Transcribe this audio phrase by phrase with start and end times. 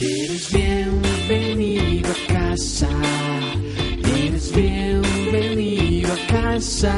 [0.00, 2.88] Eres bienvenido a casa.
[4.16, 6.94] Eres bienvenido a casa.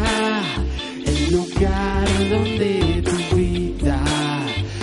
[1.06, 4.04] El lugar donde tu vida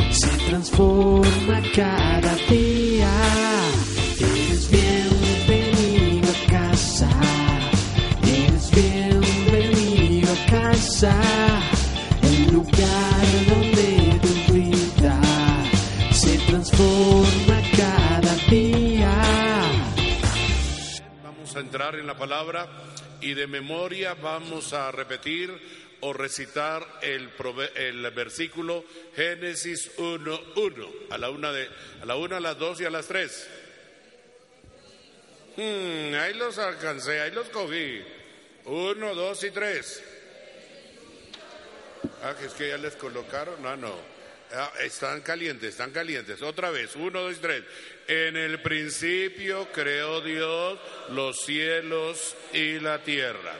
[0.09, 2.16] se transforma cada
[21.78, 22.67] entrar en la palabra
[23.22, 25.53] y de memoria vamos a repetir
[26.02, 27.30] o recitar el,
[27.75, 28.84] el versículo
[29.16, 31.69] Génesis 1.1 a la una de
[32.02, 33.47] a la una, a las dos y a las tres.
[35.56, 38.02] Hmm, ahí los alcancé, ahí los cogí.
[38.66, 40.03] Uno, dos y tres.
[42.23, 43.62] Ah, es que ya les colocaron.
[43.62, 44.16] No, no.
[44.53, 46.42] Ah, están calientes, están calientes.
[46.42, 46.95] Otra vez.
[46.95, 47.64] Uno, dos tres.
[48.08, 53.53] En el principio creó Dios los cielos y la tierra.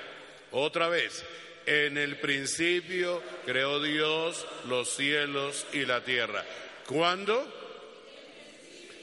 [0.52, 1.24] Otra vez.
[1.66, 6.46] En el principio creó Dios los cielos y la tierra.
[6.86, 7.46] ¿Cuándo?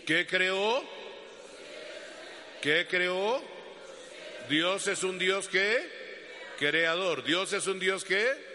[0.07, 0.83] ¿Qué creó?
[2.63, 3.43] ¿Qué creó?
[4.49, 5.87] Dios es un Dios que
[6.59, 7.25] creador.
[7.25, 8.54] Dios es un Dios que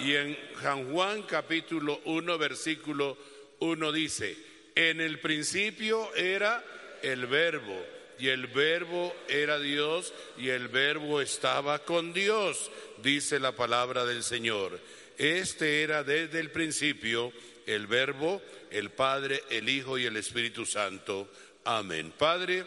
[0.00, 3.16] y en San Juan capítulo 1 versículo
[3.60, 4.36] 1 dice,
[4.74, 6.64] en el principio era
[7.02, 7.84] el verbo
[8.18, 12.70] y el verbo era Dios y el verbo estaba con Dios,
[13.02, 14.78] dice la palabra del Señor.
[15.16, 17.32] Este era desde el principio
[17.66, 21.28] el verbo, el Padre, el Hijo y el Espíritu Santo.
[21.64, 22.12] Amén.
[22.16, 22.64] Padre,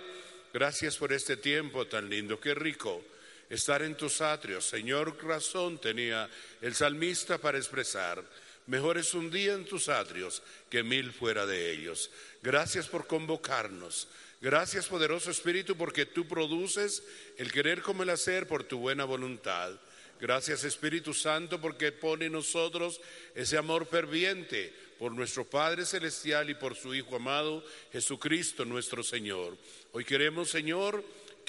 [0.54, 3.02] gracias por este tiempo tan lindo, qué rico
[3.52, 4.66] estar en tus atrios.
[4.66, 6.30] Señor, razón tenía
[6.62, 8.24] el salmista para expresar,
[8.66, 12.10] mejor es un día en tus atrios que mil fuera de ellos.
[12.42, 14.08] Gracias por convocarnos.
[14.40, 17.04] Gracias, poderoso Espíritu, porque tú produces
[17.38, 19.72] el querer como el hacer por tu buena voluntad.
[20.20, 23.02] Gracias, Espíritu Santo, porque pone en nosotros
[23.36, 29.58] ese amor ferviente por nuestro Padre Celestial y por su Hijo amado, Jesucristo nuestro Señor.
[29.92, 31.04] Hoy queremos, Señor,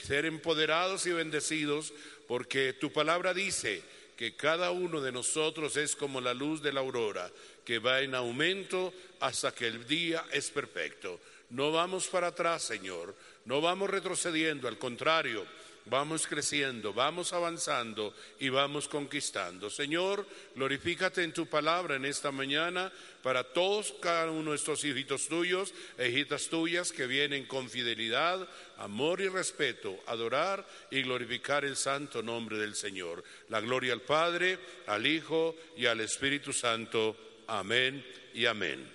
[0.05, 1.93] ser empoderados y bendecidos
[2.27, 3.83] porque tu palabra dice
[4.17, 7.31] que cada uno de nosotros es como la luz de la aurora
[7.65, 11.21] que va en aumento hasta que el día es perfecto.
[11.51, 13.15] No vamos para atrás, Señor,
[13.45, 15.45] no vamos retrocediendo, al contrario,
[15.87, 19.71] vamos creciendo, vamos avanzando y vamos conquistando.
[19.71, 25.29] Señor, glorifícate en tu palabra en esta mañana para todos, cada uno de estos hijitos
[25.29, 28.49] tuyos e hijitas tuyas que vienen con fidelidad,
[28.79, 33.23] amor y respeto, adorar y glorificar el santo nombre del Señor.
[33.49, 37.17] La gloria al Padre, al Hijo y al Espíritu Santo.
[37.47, 38.05] Amén
[38.35, 38.89] y amén.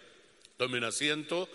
[0.58, 1.48] Tomen asiento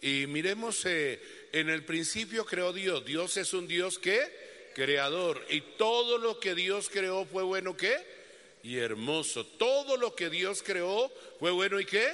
[0.00, 1.20] y miremos, eh,
[1.52, 3.04] en el principio creó Dios.
[3.04, 7.96] Dios es un Dios que creador y todo lo que Dios creó fue bueno que
[8.62, 9.44] y hermoso.
[9.44, 12.06] Todo lo que Dios creó fue bueno y qué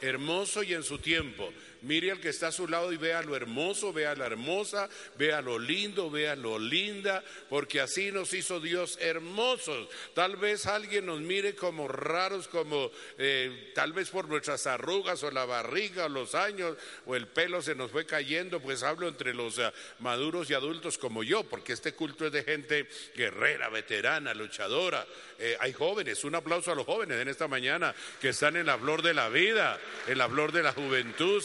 [0.00, 1.50] hermoso y en su tiempo.
[1.84, 5.42] Mire al que está a su lado y vea lo hermoso, vea la hermosa, vea
[5.42, 9.88] lo lindo, vea lo linda, porque así nos hizo Dios hermosos.
[10.14, 15.30] Tal vez alguien nos mire como raros, como eh, tal vez por nuestras arrugas o
[15.30, 19.34] la barriga o los años o el pelo se nos fue cayendo, pues hablo entre
[19.34, 24.32] los eh, maduros y adultos como yo, porque este culto es de gente guerrera, veterana,
[24.32, 25.06] luchadora.
[25.38, 28.78] Eh, hay jóvenes, un aplauso a los jóvenes en esta mañana que están en la
[28.78, 31.42] flor de la vida, en la flor de la juventud,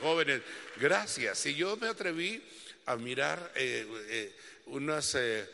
[0.00, 0.42] jóvenes.
[0.76, 1.46] Gracias.
[1.46, 2.42] Y yo me atreví
[2.86, 4.36] a mirar eh, eh,
[4.66, 5.46] unas, eh,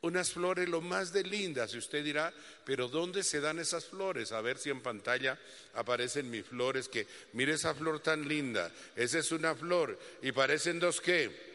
[0.00, 1.74] unas flores lo más de lindas.
[1.74, 2.32] Y usted dirá,
[2.64, 4.32] pero ¿dónde se dan esas flores?
[4.32, 5.38] A ver si en pantalla
[5.74, 8.72] aparecen mis flores, que mire esa flor tan linda.
[8.96, 9.98] Esa es una flor.
[10.22, 11.51] ¿Y parecen dos qué?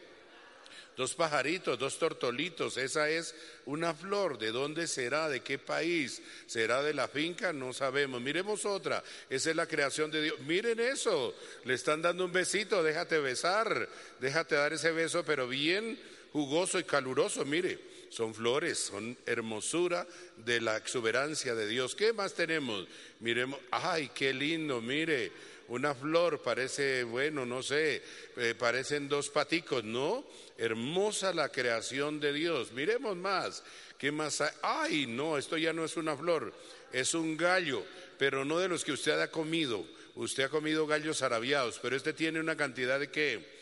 [0.98, 3.32] Dos pajaritos, dos tortolitos, esa es
[3.66, 4.36] una flor.
[4.36, 5.28] ¿De dónde será?
[5.28, 6.20] ¿De qué país?
[6.48, 7.52] ¿Será de la finca?
[7.52, 8.20] No sabemos.
[8.20, 9.04] Miremos otra.
[9.30, 10.40] Esa es la creación de Dios.
[10.40, 11.36] Miren eso.
[11.64, 12.82] Le están dando un besito.
[12.82, 13.88] Déjate besar.
[14.18, 15.96] Déjate dar ese beso, pero bien
[16.32, 17.44] jugoso y caluroso.
[17.44, 17.78] Mire,
[18.10, 20.06] Son flores, son hermosura
[20.38, 21.94] de la exuberancia de Dios.
[21.94, 22.88] ¿Qué más tenemos?
[23.20, 25.30] Miremos, ay, qué lindo, mire,
[25.68, 28.02] una flor parece, bueno, no sé,
[28.36, 30.26] eh, parecen dos paticos, ¿no?
[30.56, 32.72] Hermosa la creación de Dios.
[32.72, 33.62] Miremos más.
[33.98, 34.50] ¿Qué más hay?
[34.62, 36.54] Ay, no, esto ya no es una flor,
[36.92, 37.84] es un gallo,
[38.16, 39.84] pero no de los que usted ha comido.
[40.14, 43.58] Usted ha comido gallos arabiados, pero este tiene una cantidad de qué?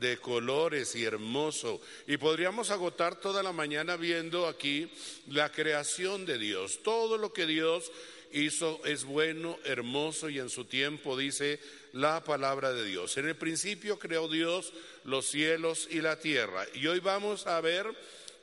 [0.00, 1.80] de colores y hermoso.
[2.06, 4.90] Y podríamos agotar toda la mañana viendo aquí
[5.28, 6.82] la creación de Dios.
[6.82, 7.90] Todo lo que Dios
[8.32, 11.60] hizo es bueno, hermoso y en su tiempo dice
[11.92, 13.16] la palabra de Dios.
[13.16, 14.72] En el principio creó Dios
[15.04, 16.66] los cielos y la tierra.
[16.74, 17.86] Y hoy vamos a ver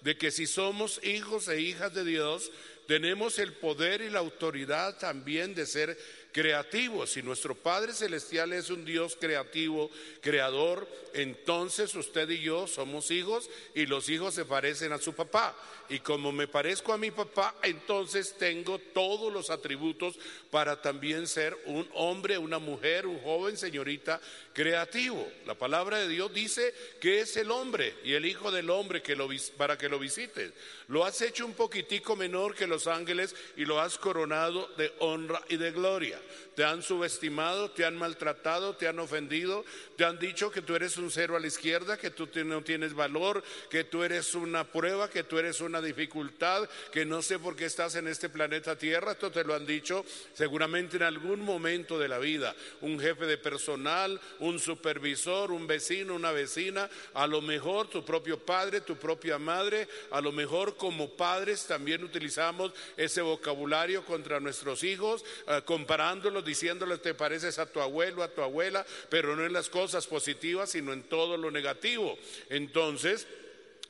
[0.02, 2.52] de que si somos hijos e hijas de Dios,
[2.88, 5.96] tenemos el poder y la autoridad también de ser
[6.32, 7.12] creativos.
[7.12, 13.50] Si nuestro Padre Celestial es un Dios creativo, creador, entonces usted y yo somos hijos
[13.76, 15.56] y los hijos se parecen a su papá.
[15.90, 20.16] Y como me parezco a mi papá, entonces tengo todos los atributos
[20.52, 24.22] para también ser un hombre, una mujer, un joven, señorita,
[24.54, 25.28] creativo.
[25.46, 29.16] La palabra de Dios dice que es el hombre y el hijo del hombre que
[29.16, 29.28] lo,
[29.58, 30.54] para que lo visites.
[30.88, 35.42] Lo has hecho un poquitico menor que los ángeles y lo has coronado de honra
[35.50, 36.20] y de gloria.
[36.56, 39.64] Te han subestimado, te han maltratado, te han ofendido,
[39.96, 42.94] te han dicho que tú eres un cero a la izquierda, que tú no tienes
[42.94, 47.56] valor, que tú eres una prueba, que tú eres una dificultad, que no sé por
[47.56, 49.14] qué estás en este planeta Tierra.
[49.14, 52.56] Esto te lo han dicho seguramente en algún momento de la vida.
[52.82, 58.40] Un jefe de personal, un supervisor, un vecino, una vecina, a lo mejor tu propio
[58.40, 64.84] padre, tu propia madre, a lo mejor como padres también utilizamos ese vocabulario contra nuestros
[64.84, 69.54] hijos, eh, comparándolos, diciéndoles te pareces a tu abuelo, a tu abuela, pero no en
[69.54, 72.18] las cosas positivas, sino en todo lo negativo.
[72.50, 73.28] Entonces,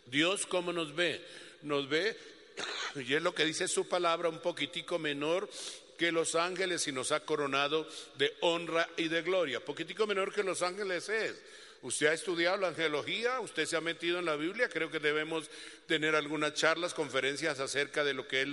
[0.05, 1.21] Dios cómo nos ve?
[1.61, 2.17] Nos ve,
[2.95, 5.49] y es lo que dice su palabra, un poquitico menor
[5.97, 9.63] que los ángeles y nos ha coronado de honra y de gloria.
[9.63, 11.35] Poquitico menor que los ángeles es.
[11.81, 15.49] Usted ha estudiado la angelología, usted se ha metido en la Biblia, creo que debemos
[15.87, 18.47] tener algunas charlas, conferencias acerca de lo que es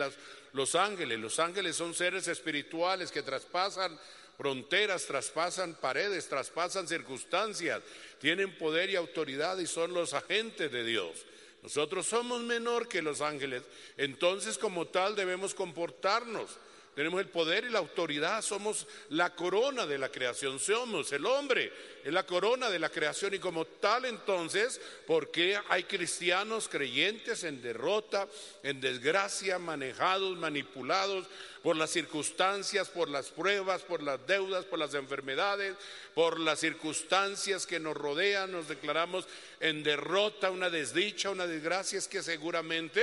[0.53, 1.19] los ángeles.
[1.19, 3.99] Los ángeles son seres espirituales que traspasan
[4.37, 7.83] fronteras, traspasan paredes, traspasan circunstancias,
[8.21, 11.27] tienen poder y autoridad y son los agentes de Dios.
[11.67, 13.65] Nosotros somos menor que los ángeles,
[13.97, 16.61] entonces como tal debemos comportarnos
[16.97, 21.71] tenemos el poder y la autoridad, somos la corona de la creación, somos el hombre,
[22.03, 23.35] es la corona de la creación.
[23.35, 28.27] Y como tal entonces, ¿por qué hay cristianos creyentes en derrota,
[28.63, 31.27] en desgracia, manejados, manipulados
[31.63, 35.77] por las circunstancias, por las pruebas, por las deudas, por las enfermedades,
[36.15, 39.29] por las circunstancias que nos rodean, nos declaramos
[39.61, 43.03] en derrota, una desdicha, una desgracia, es que seguramente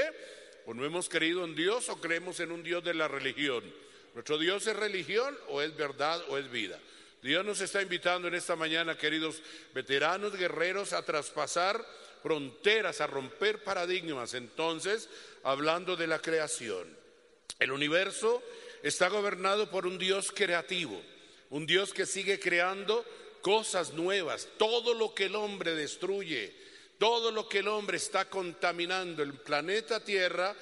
[0.66, 3.83] o no hemos creído en Dios o creemos en un Dios de la religión.
[4.14, 6.80] ¿Nuestro Dios es religión o es verdad o es vida?
[7.22, 9.42] Dios nos está invitando en esta mañana, queridos
[9.74, 11.84] veteranos guerreros, a traspasar
[12.22, 14.34] fronteras, a romper paradigmas.
[14.34, 15.10] Entonces,
[15.44, 16.86] hablando de la creación,
[17.60, 18.44] el universo
[18.84, 21.02] está gobernado por un Dios creativo,
[21.50, 23.06] un Dios que sigue creando
[23.42, 24.48] cosas nuevas.
[24.58, 26.54] Todo lo que el hombre destruye,
[27.04, 30.56] todo lo que el hombre está contaminando, el planeta Tierra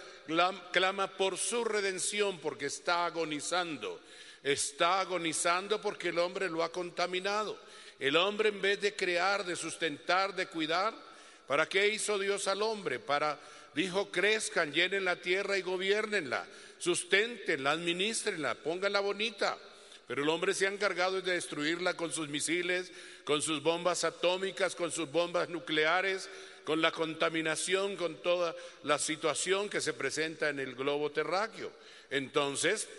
[0.71, 4.01] clama por su redención porque está agonizando.
[4.41, 7.59] Está agonizando porque el hombre lo ha contaminado.
[7.99, 10.95] El hombre en vez de crear, de sustentar, de cuidar,
[11.45, 12.97] ¿para qué hizo Dios al hombre?
[12.97, 13.39] Para,
[13.75, 16.47] dijo, crezcan, llenen la tierra y gobiernenla,
[16.79, 19.59] sustentenla, administrenla, pónganla bonita.
[20.11, 22.91] Pero el hombre se ha encargado de destruirla con sus misiles,
[23.23, 26.29] con sus bombas atómicas, con sus bombas nucleares,
[26.65, 28.53] con la contaminación, con toda
[28.83, 31.71] la situación que se presenta en el globo terráqueo.
[32.09, 32.89] Entonces,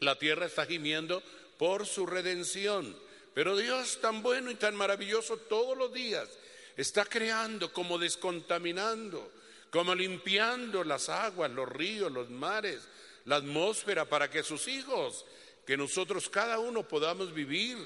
[0.00, 1.22] la tierra está gimiendo
[1.56, 2.98] por su redención.
[3.32, 6.28] Pero Dios tan bueno y tan maravilloso todos los días
[6.76, 9.32] está creando, como descontaminando,
[9.70, 12.82] como limpiando las aguas, los ríos, los mares,
[13.24, 15.24] la atmósfera para que sus hijos
[15.66, 17.76] que nosotros cada uno podamos vivir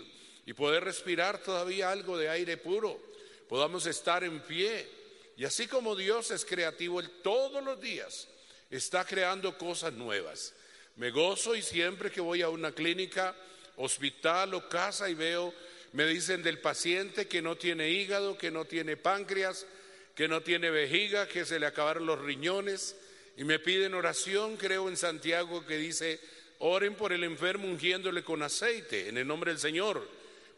[0.46, 3.00] y poder respirar todavía algo de aire puro,
[3.48, 4.88] podamos estar en pie.
[5.36, 8.28] Y así como Dios es creativo, Él todos los días
[8.70, 10.54] está creando cosas nuevas.
[10.96, 13.34] Me gozo y siempre que voy a una clínica,
[13.76, 15.52] hospital o casa y veo,
[15.92, 19.66] me dicen del paciente que no tiene hígado, que no tiene páncreas,
[20.14, 22.96] que no tiene vejiga, que se le acabaron los riñones
[23.36, 26.18] y me piden oración, creo en Santiago que dice,
[26.60, 30.06] Oren por el enfermo ungiéndole con aceite en el nombre del Señor.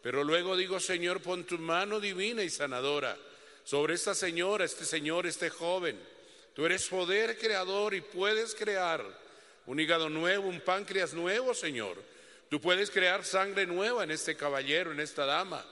[0.03, 3.17] Pero luego digo, Señor, pon tu mano divina y sanadora
[3.65, 5.99] sobre esta señora, este señor, este joven.
[6.55, 9.05] Tú eres poder creador y puedes crear
[9.67, 11.99] un hígado nuevo, un páncreas nuevo, Señor.
[12.49, 15.65] Tú puedes crear sangre nueva en este caballero, en esta dama.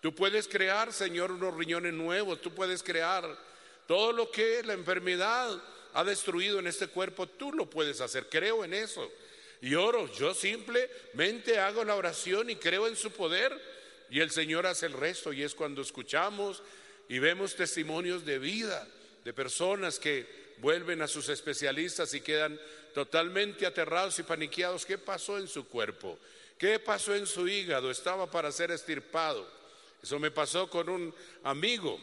[0.00, 2.40] Tú puedes crear, Señor, unos riñones nuevos.
[2.40, 3.24] Tú puedes crear
[3.86, 5.62] todo lo que la enfermedad
[5.94, 7.28] ha destruido en este cuerpo.
[7.28, 8.28] Tú lo puedes hacer.
[8.28, 9.08] Creo en eso.
[9.62, 10.12] Y oro.
[10.12, 13.52] Yo simplemente hago la oración y creo en su poder.
[14.10, 15.32] Y el Señor hace el resto.
[15.32, 16.62] Y es cuando escuchamos
[17.08, 18.86] y vemos testimonios de vida
[19.24, 22.60] de personas que vuelven a sus especialistas y quedan
[22.94, 24.86] totalmente aterrados y paniqueados.
[24.86, 26.18] ¿Qué pasó en su cuerpo?
[26.58, 27.90] ¿Qué pasó en su hígado?
[27.90, 29.46] Estaba para ser estirpado.
[30.02, 32.00] Eso me pasó con un amigo,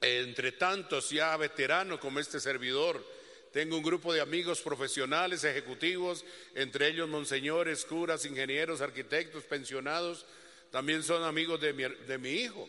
[0.00, 3.04] entre tantos ya veterano como este servidor.
[3.52, 6.24] Tengo un grupo de amigos profesionales, ejecutivos,
[6.54, 10.26] entre ellos monseñores, curas, ingenieros, arquitectos, pensionados.
[10.70, 12.68] También son amigos de mi, de mi hijo.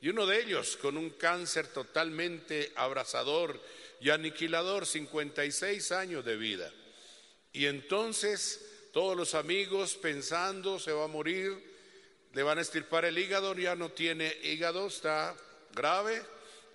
[0.00, 3.60] Y uno de ellos con un cáncer totalmente abrazador
[4.00, 6.72] y aniquilador, 56 años de vida.
[7.52, 11.52] Y entonces todos los amigos pensando, se va a morir,
[12.32, 15.34] le van a estirpar el hígado, ya no tiene hígado, está
[15.74, 16.22] grave,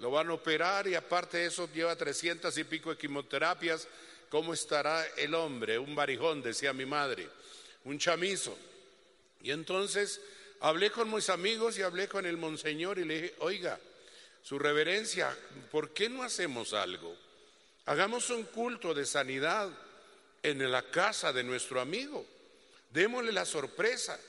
[0.03, 3.87] lo van a operar y aparte de eso lleva 300 y pico de quimioterapias.
[4.27, 5.79] ¿Cómo estará el hombre?
[5.79, 7.29] Un barijón, decía mi madre,
[7.85, 8.53] un chamizo.
[9.41, 10.19] Y entonces
[10.59, 13.79] hablé con mis amigos y hablé con el monseñor y le dije, oiga,
[14.43, 15.33] su reverencia,
[15.71, 17.15] ¿por qué no hacemos algo?
[17.85, 19.69] Hagamos un culto de sanidad
[20.41, 22.25] en la casa de nuestro amigo.
[22.91, 24.19] Démosle la sorpresa.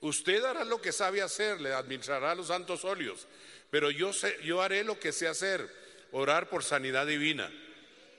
[0.00, 3.26] Usted hará lo que sabe hacer, le administrará los santos óleos,
[3.70, 5.68] pero yo, sé, yo haré lo que sé hacer,
[6.12, 7.50] orar por sanidad divina.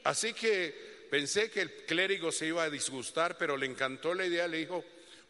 [0.04, 4.48] Así que pensé que el clérigo se iba a disgustar, pero le encantó la idea,
[4.48, 4.84] le dijo,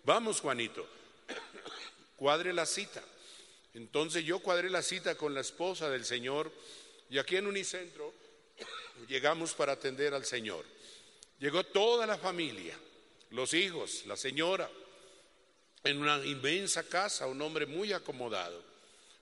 [0.03, 0.87] vamos Juanito,
[2.15, 3.03] cuadre la cita.
[3.73, 6.51] Entonces yo cuadré la cita con la esposa del Señor
[7.09, 8.13] y aquí en Unicentro
[9.07, 10.65] llegamos para atender al Señor.
[11.39, 12.77] Llegó toda la familia,
[13.31, 14.69] los hijos, la señora,
[15.83, 18.63] en una inmensa casa, un hombre muy acomodado,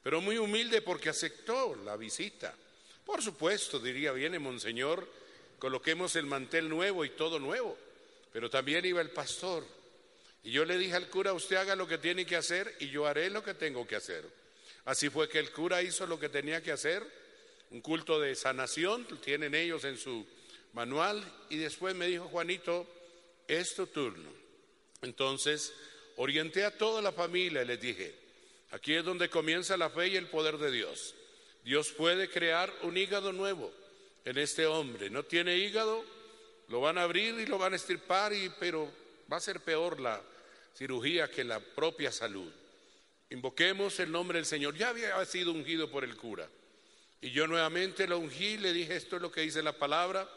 [0.03, 2.55] pero muy humilde porque aceptó la visita.
[3.05, 5.07] Por supuesto, diría, viene Monseñor,
[5.57, 7.77] coloquemos el mantel nuevo y todo nuevo,
[8.31, 9.65] pero también iba el pastor.
[10.43, 13.05] Y yo le dije al cura, usted haga lo que tiene que hacer y yo
[13.05, 14.25] haré lo que tengo que hacer.
[14.85, 17.05] Así fue que el cura hizo lo que tenía que hacer,
[17.71, 20.25] un culto de sanación, tienen ellos en su
[20.73, 22.87] manual y después me dijo, Juanito,
[23.47, 24.29] es tu turno.
[25.01, 25.73] Entonces,
[26.15, 28.15] orienté a toda la familia y les dije,
[28.71, 31.15] aquí es donde comienza la fe y el poder de Dios.
[31.63, 33.71] Dios puede crear un hígado nuevo
[34.25, 35.09] en este hombre.
[35.09, 36.03] No tiene hígado,
[36.67, 38.91] lo van a abrir y lo van a estirpar, y, pero
[39.31, 40.21] va a ser peor la
[40.75, 42.51] cirugía que la propia salud.
[43.29, 44.75] Invoquemos el nombre del Señor.
[44.75, 46.47] Ya había sido ungido por el cura.
[47.21, 50.27] Y yo nuevamente lo ungí, le dije, esto es lo que dice la palabra.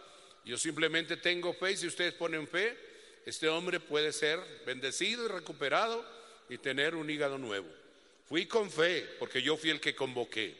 [0.45, 2.77] Yo simplemente tengo fe y si ustedes ponen fe,
[3.25, 6.05] este hombre puede ser bendecido y recuperado
[6.49, 7.69] y tener un hígado nuevo.
[8.33, 10.55] Fui con fe, porque yo fui el que convoqué.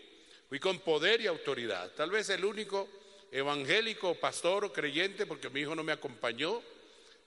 [0.47, 1.91] Fui con poder y autoridad.
[1.93, 2.87] Tal vez el único
[3.31, 6.63] evangélico, pastor o creyente, porque mi hijo no me acompañó,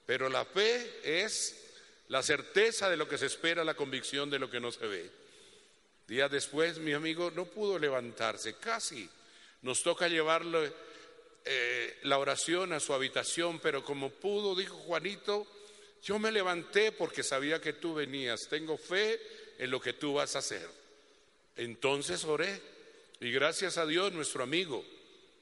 [0.06, 1.74] pero la fe es
[2.10, 5.10] la certeza de lo que se espera, la convicción de lo que no se ve.
[6.08, 9.10] Días después mi amigo no pudo levantarse, casi.
[9.64, 10.72] Nos toca llevarle
[11.44, 15.48] eh, la oración a su habitación, pero como pudo, dijo Juanito,
[16.04, 19.20] yo me levanté porque sabía que tú venías, tengo fe
[19.57, 20.67] en lo que tú vas a hacer.
[21.55, 22.62] Entonces oré
[23.19, 24.83] y gracias a Dios nuestro amigo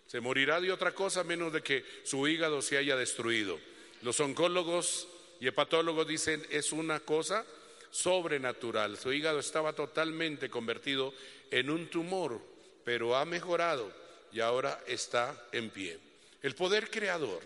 [0.07, 3.59] se morirá de otra cosa menos de que su hígado se haya destruido.
[4.03, 5.07] Los oncólogos
[5.39, 7.45] y hepatólogos dicen es una cosa
[7.89, 8.97] sobrenatural.
[8.97, 11.13] Su hígado estaba totalmente convertido
[11.49, 12.39] en un tumor,
[12.83, 13.91] pero ha mejorado
[14.31, 15.99] y ahora está en pie.
[16.41, 17.41] El poder creador.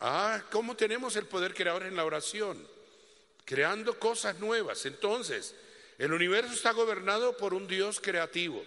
[0.00, 2.66] Ah, ¿cómo tenemos el poder creador en la oración?
[3.44, 4.86] Creando cosas nuevas.
[4.86, 5.54] Entonces,
[6.02, 8.64] el universo está gobernado por un Dios creativo.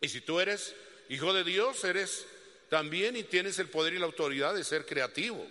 [0.00, 0.74] Y si tú eres
[1.10, 2.26] hijo de Dios, eres
[2.70, 5.46] también y tienes el poder y la autoridad de ser creativo.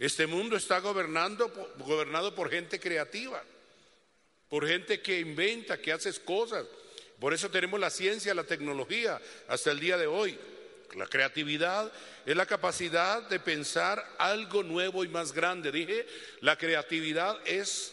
[0.00, 1.48] Este mundo está gobernando,
[1.78, 3.40] gobernado por gente creativa,
[4.48, 6.66] por gente que inventa, que hace cosas.
[7.20, 10.36] Por eso tenemos la ciencia, la tecnología hasta el día de hoy.
[10.96, 11.92] La creatividad
[12.26, 15.70] es la capacidad de pensar algo nuevo y más grande.
[15.70, 16.04] Dije,
[16.40, 17.92] la creatividad es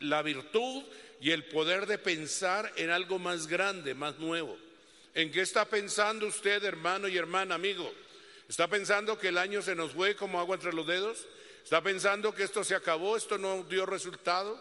[0.00, 0.82] la virtud
[1.20, 4.56] y el poder de pensar en algo más grande, más nuevo.
[5.14, 7.90] ¿En qué está pensando usted, hermano y hermana, amigo?
[8.48, 11.26] ¿Está pensando que el año se nos fue como agua entre los dedos?
[11.64, 14.60] ¿Está pensando que esto se acabó, esto no dio resultado?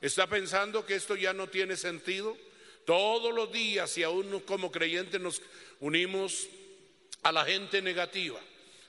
[0.00, 2.36] ¿Está pensando que esto ya no tiene sentido?
[2.84, 5.40] Todos los días y aún como creyentes nos
[5.80, 6.48] unimos
[7.22, 8.38] a la gente negativa.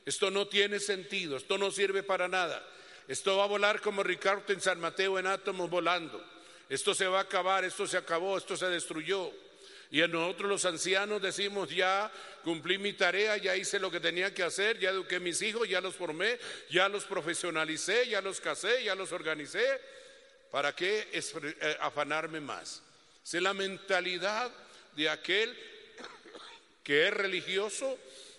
[0.05, 2.63] Esto no tiene sentido, esto no sirve para nada.
[3.07, 6.24] Esto va a volar como Ricardo en San Mateo en átomos volando.
[6.69, 9.31] Esto se va a acabar, esto se acabó, esto se destruyó.
[9.91, 12.12] Y a nosotros los ancianos decimos, ya
[12.43, 15.79] cumplí mi tarea, ya hice lo que tenía que hacer, ya eduqué mis hijos, ya
[15.79, 19.65] los formé, ya los profesionalicé, ya los casé, ya los organicé.
[20.51, 22.81] ¿Para qué eh, afanarme más?
[23.24, 24.51] Es la mentalidad
[24.95, 25.55] de aquel
[26.84, 27.98] que es religioso,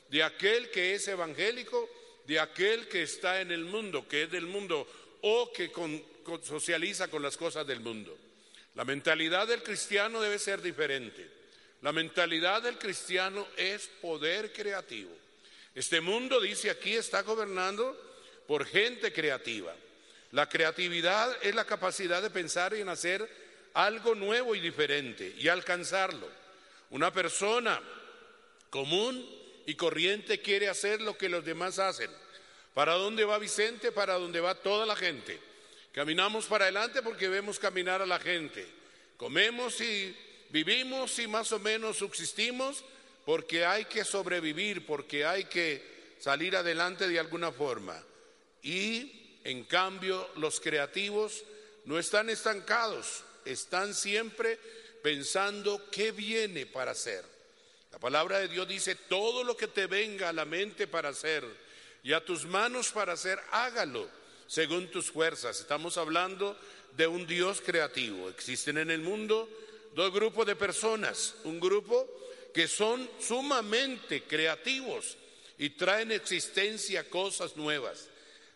[0.09, 1.89] de aquel que es evangélico,
[2.27, 4.87] de aquel que está en el mundo, que es del mundo
[5.23, 5.71] o que
[6.43, 8.17] socializa con las cosas del mundo.
[8.75, 11.27] La mentalidad del cristiano debe ser diferente.
[11.83, 15.11] La mentalidad del cristiano es poder creativo.
[15.75, 17.97] Este mundo, dice aquí, está gobernando
[18.47, 19.75] por gente creativa.
[20.33, 23.29] La creatividad es la capacidad de pensar en hacer
[23.75, 26.29] algo nuevo y diferente y alcanzarlo.
[26.91, 27.81] Una persona
[28.71, 29.27] común
[29.67, 32.11] y corriente quiere hacer lo que los demás hacen.
[32.75, 33.93] ¿Para dónde va Vicente?
[33.93, 35.41] Para dónde va toda la gente.
[35.97, 38.67] Caminamos para adelante porque vemos caminar a la gente.
[39.17, 40.15] Comemos y
[40.51, 42.85] vivimos y más o menos subsistimos
[43.25, 47.99] porque hay que sobrevivir, porque hay que salir adelante de alguna forma.
[48.63, 51.45] Y en cambio los creativos
[51.87, 54.59] no están estancados, están siempre
[55.03, 57.25] pensando qué viene para hacer.
[57.91, 61.43] La palabra de Dios dice, todo lo que te venga a la mente para hacer
[62.03, 65.61] y a tus manos para hacer, hágalo según tus fuerzas.
[65.61, 66.57] Estamos hablando
[66.97, 68.29] de un Dios creativo.
[68.29, 69.49] Existen en el mundo
[69.95, 71.35] dos grupos de personas.
[71.45, 72.09] Un grupo
[72.55, 75.17] que son sumamente creativos
[75.59, 78.09] y traen existencia cosas nuevas.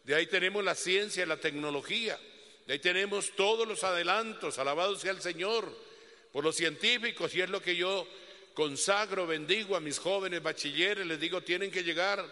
[0.04, 2.18] De ahí tenemos la ciencia y la tecnología.
[2.66, 4.58] De ahí tenemos todos los adelantos.
[4.58, 5.70] Alabado sea el Señor
[6.32, 8.06] por los científicos y es lo que yo
[8.54, 12.24] consagro, bendigo a mis jóvenes bachilleres, les digo, tienen que llegar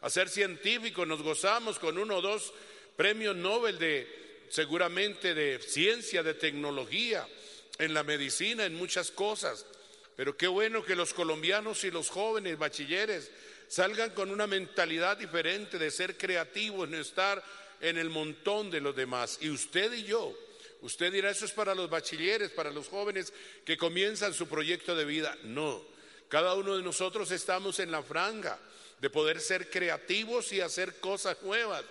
[0.00, 2.52] a ser científicos, nos gozamos con uno o dos
[3.00, 7.26] premios Nobel de seguramente de ciencia, de tecnología,
[7.78, 9.64] en la medicina, en muchas cosas.
[10.16, 13.30] Pero qué bueno que los colombianos y los jóvenes bachilleres
[13.68, 17.42] salgan con una mentalidad diferente de ser creativos, no estar
[17.80, 19.38] en el montón de los demás.
[19.40, 20.38] Y usted y yo,
[20.82, 23.32] usted dirá, eso es para los bachilleres, para los jóvenes
[23.64, 25.38] que comienzan su proyecto de vida.
[25.44, 25.82] No,
[26.28, 28.58] cada uno de nosotros estamos en la franja
[29.00, 31.82] de poder ser creativos y hacer cosas nuevas.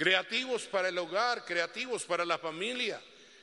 [0.00, 2.98] Creativos para el hogar, creativos para la familia,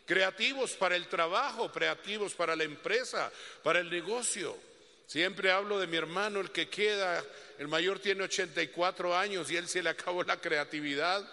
[0.08, 4.58] creativos para el trabajo, creativos para la empresa, para el negocio.
[5.06, 7.24] Siempre hablo de mi hermano, el que queda,
[7.60, 11.24] el mayor tiene 84 años y él se le acabó la creatividad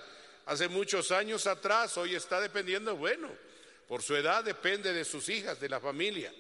[0.45, 3.31] hace muchos años atrás, hoy está dependiendo, bueno,
[3.89, 6.35] por su edad depende de sus hijas, de la familia,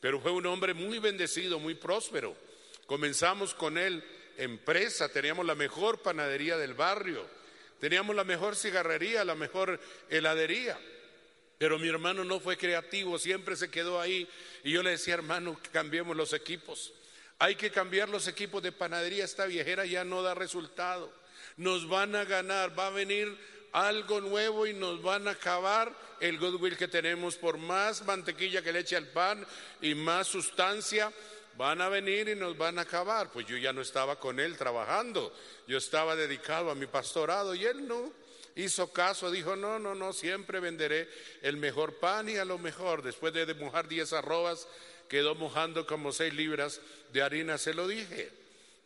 [0.00, 2.36] pero fue un hombre muy bendecido, muy próspero.
[2.86, 4.04] Comenzamos con él
[4.36, 7.39] empresa, teníamos la mejor panadería del barrio,
[7.80, 10.78] teníamos la mejor cigarrería, la mejor heladería.
[11.58, 14.28] Pero mi hermano no fue creativo, siempre se quedó ahí.
[14.64, 16.92] Y yo le decía, hermano, cambiemos los equipos.
[17.38, 21.12] Hay que cambiar los equipos de panadería, esta viejera ya no da resultado
[21.60, 23.36] nos van a ganar, va a venir
[23.72, 28.72] algo nuevo y nos van a acabar el goodwill que tenemos por más mantequilla que
[28.72, 29.46] le eche al pan
[29.80, 31.12] y más sustancia.
[31.60, 33.30] Van a venir y nos van a acabar.
[33.30, 35.30] Pues yo ya no estaba con él trabajando,
[35.66, 38.14] yo estaba dedicado a mi pastorado y él no
[38.56, 41.06] hizo caso, dijo, no, no, no, siempre venderé
[41.42, 44.68] el mejor pan y a lo mejor, después de mojar 10 arrobas,
[45.06, 46.80] quedó mojando como 6 libras
[47.12, 48.30] de harina, se lo dije.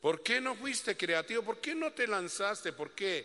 [0.00, 1.44] ¿Por qué no fuiste creativo?
[1.44, 2.72] ¿Por qué no te lanzaste?
[2.72, 3.24] ¿Por qué?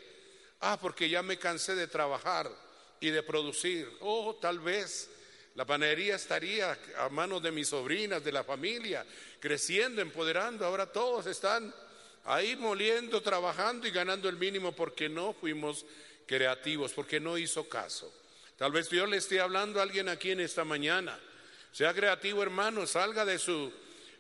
[0.60, 2.52] Ah, porque ya me cansé de trabajar
[3.00, 3.90] y de producir.
[4.02, 5.10] Oh, tal vez
[5.56, 9.06] la panadería estaría a manos de mis sobrinas, de la familia,
[9.40, 10.66] creciendo, empoderando.
[10.66, 11.74] Ahora todos están
[12.26, 15.86] ahí moliendo, trabajando y ganando el mínimo porque no fuimos
[16.26, 18.14] creativos, porque no hizo caso.
[18.58, 21.20] Tal vez yo le esté hablando a alguien aquí en esta mañana.
[21.72, 23.72] Sea creativo, hermano, salga de su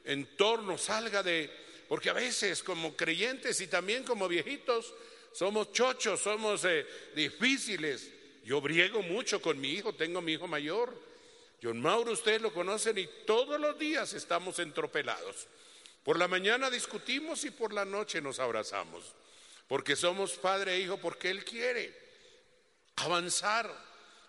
[0.05, 1.49] entorno, salga de
[1.87, 4.93] porque a veces como creyentes y también como viejitos
[5.33, 8.11] somos chochos, somos eh, difíciles.
[8.45, 11.08] Yo briego mucho con mi hijo, tengo mi hijo mayor.
[11.61, 15.47] John Mauro, ustedes lo conocen y todos los días estamos entropelados.
[16.03, 19.03] Por la mañana discutimos y por la noche nos abrazamos.
[19.67, 21.95] Porque somos padre e hijo, porque Él quiere
[22.95, 23.69] avanzar.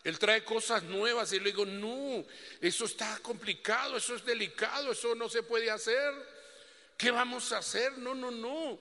[0.03, 2.25] Él trae cosas nuevas y le digo, no,
[2.61, 6.13] eso está complicado, eso es delicado, eso no se puede hacer.
[6.97, 7.97] ¿Qué vamos a hacer?
[7.99, 8.79] No, no, no.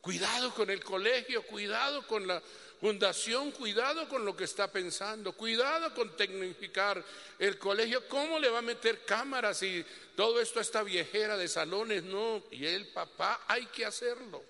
[0.00, 2.40] Cuidado con el colegio, cuidado con la
[2.80, 7.02] fundación, cuidado con lo que está pensando, cuidado con tecnificar
[7.38, 8.06] el colegio.
[8.08, 9.84] ¿Cómo le va a meter cámaras y
[10.14, 12.02] todo esto a esta viejera de salones?
[12.02, 14.42] No, y el papá hay que hacerlo.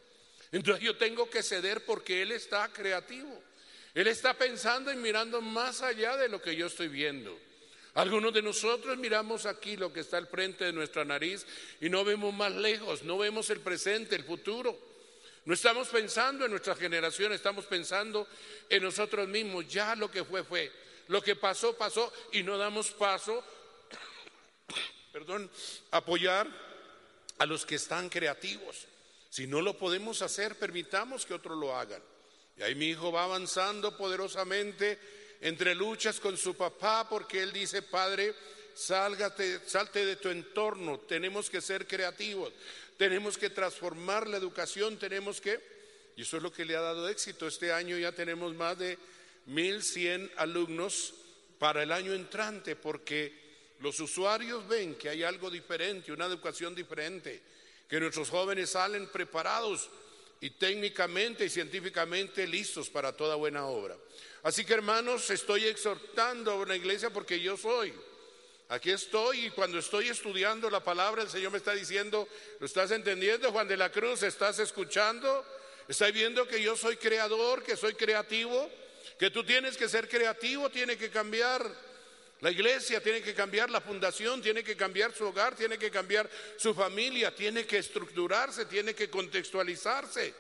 [0.53, 3.43] Entonces yo tengo que ceder porque Él está creativo.
[3.95, 7.39] Él está pensando y mirando más allá de lo que yo estoy viendo.
[7.95, 11.47] Algunos de nosotros miramos aquí lo que está al frente de nuestra nariz
[11.81, 14.79] y no vemos más lejos, no vemos el presente, el futuro.
[15.47, 18.27] No estamos pensando en nuestra generación, estamos pensando
[18.69, 19.69] en nosotros mismos.
[19.69, 20.73] Ya lo que fue, fue.
[21.07, 23.45] Lo que pasó, pasó y no damos paso,
[25.13, 25.49] perdón,
[25.93, 26.49] apoyar
[27.39, 28.87] a los que están creativos.
[29.31, 32.03] Si no lo podemos hacer, permitamos que otros lo hagan.
[32.57, 34.99] Y ahí mi hijo va avanzando poderosamente
[35.43, 38.35] entre luchas con su papá porque él dice, Padre,
[38.75, 42.53] sálgate, salte de tu entorno, tenemos que ser creativos,
[42.97, 45.61] tenemos que transformar la educación, tenemos que,
[46.17, 48.99] y eso es lo que le ha dado éxito, este año ya tenemos más de
[49.49, 51.15] 1.100 alumnos
[51.59, 53.47] para el año entrante porque
[53.81, 57.43] los usuarios ven que hay algo diferente, una educación diferente,
[57.89, 59.89] que nuestros jóvenes salen preparados
[60.41, 63.97] y técnicamente y científicamente listos para toda buena obra.
[64.43, 67.93] Así que hermanos, estoy exhortando a una iglesia porque yo soy.
[68.69, 72.91] Aquí estoy y cuando estoy estudiando la palabra, el Señor me está diciendo, ¿lo estás
[72.91, 74.25] entendiendo, Juan de la Cruz?
[74.25, 75.45] ¿Estás escuchando?
[75.87, 78.69] ¿Estás viendo que yo soy creador, que soy creativo?
[79.21, 81.65] Que tú tienes que ser creativo, tiene que cambiar
[82.41, 86.29] la iglesia, tiene que cambiar la fundación, tiene que cambiar su hogar, tiene que cambiar
[86.57, 90.35] su familia, tiene que estructurarse, tiene que contextualizarse,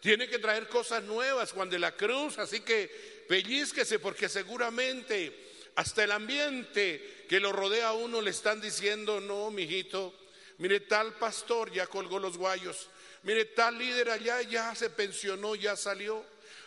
[0.00, 2.38] tiene que traer cosas nuevas, Juan de la Cruz.
[2.38, 8.60] Así que pellizquese porque seguramente hasta el ambiente que lo rodea a uno le están
[8.60, 10.14] diciendo, no, mijito,
[10.58, 12.88] mire, tal pastor ya colgó los guayos,
[13.22, 16.24] mire, tal líder allá ya se pensionó, ya salió.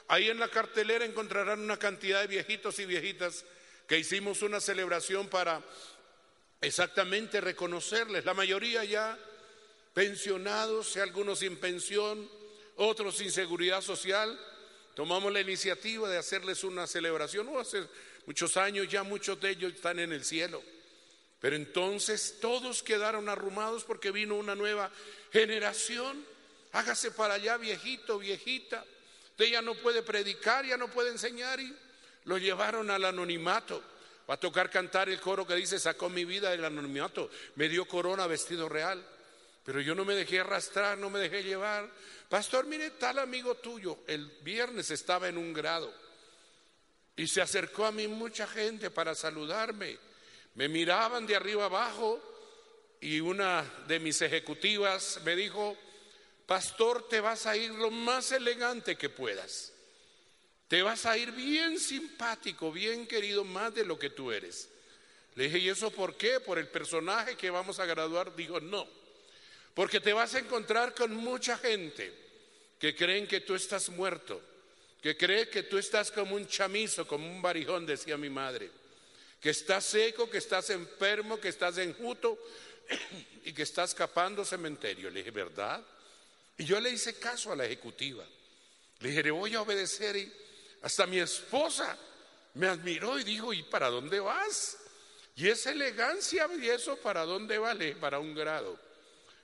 [0.08, 3.44] Ahí en la cartelera encontrarán una cantidad de viejitos y viejitas
[3.88, 5.62] que hicimos una celebración para
[6.62, 8.26] exactamente reconocerles.
[8.26, 9.18] La mayoría ya
[9.94, 12.30] pensionados, algunos sin pensión,
[12.76, 14.40] otros sin seguridad social.
[14.94, 17.46] Tomamos la iniciativa de hacerles una celebración.
[17.46, 17.86] No hace
[18.26, 20.62] muchos años ya muchos de ellos están en el cielo.
[21.40, 24.90] Pero entonces todos quedaron arrumados porque vino una nueva
[25.32, 26.26] generación.
[26.72, 28.84] Hágase para allá, viejito, viejita.
[29.32, 31.76] Usted ya no puede predicar, ya no puede enseñar y
[32.24, 33.84] lo llevaron al anonimato.
[34.30, 37.88] Va a tocar cantar el coro que dice, sacó mi vida del anonimato, me dio
[37.88, 39.06] corona vestido real.
[39.64, 41.90] Pero yo no me dejé arrastrar, no me dejé llevar.
[42.30, 45.94] Pastor, mire, tal amigo tuyo, el viernes estaba en un grado
[47.16, 49.98] y se acercó a mí mucha gente para saludarme.
[50.56, 52.22] Me miraban de arriba abajo
[53.02, 55.78] y una de mis ejecutivas me dijo,
[56.46, 59.74] pastor, te vas a ir lo más elegante que puedas.
[60.68, 64.70] Te vas a ir bien simpático, bien querido, más de lo que tú eres.
[65.36, 66.40] Le dije, ¿y eso por qué?
[66.40, 68.36] Por el personaje que vamos a graduar.
[68.36, 68.88] Dijo, no,
[69.74, 72.12] porque te vas a encontrar con mucha gente
[72.80, 74.42] que creen que tú estás muerto,
[75.06, 78.72] que cree que tú estás como un chamizo, como un barijón, decía mi madre,
[79.40, 82.40] que estás seco, que estás enfermo, que estás enjuto
[83.46, 85.12] y que estás escapando cementerio.
[85.12, 85.80] Le dije, ¿verdad?
[86.58, 88.26] Y yo le hice caso a la ejecutiva.
[89.02, 90.34] Le dije, le voy a obedecer y
[90.82, 91.96] hasta mi esposa
[92.56, 94.76] me admiró y dijo, ¿y para dónde vas?
[95.36, 97.96] Y esa elegancia y eso, ¿para dónde vale?
[97.96, 98.80] Para un grado.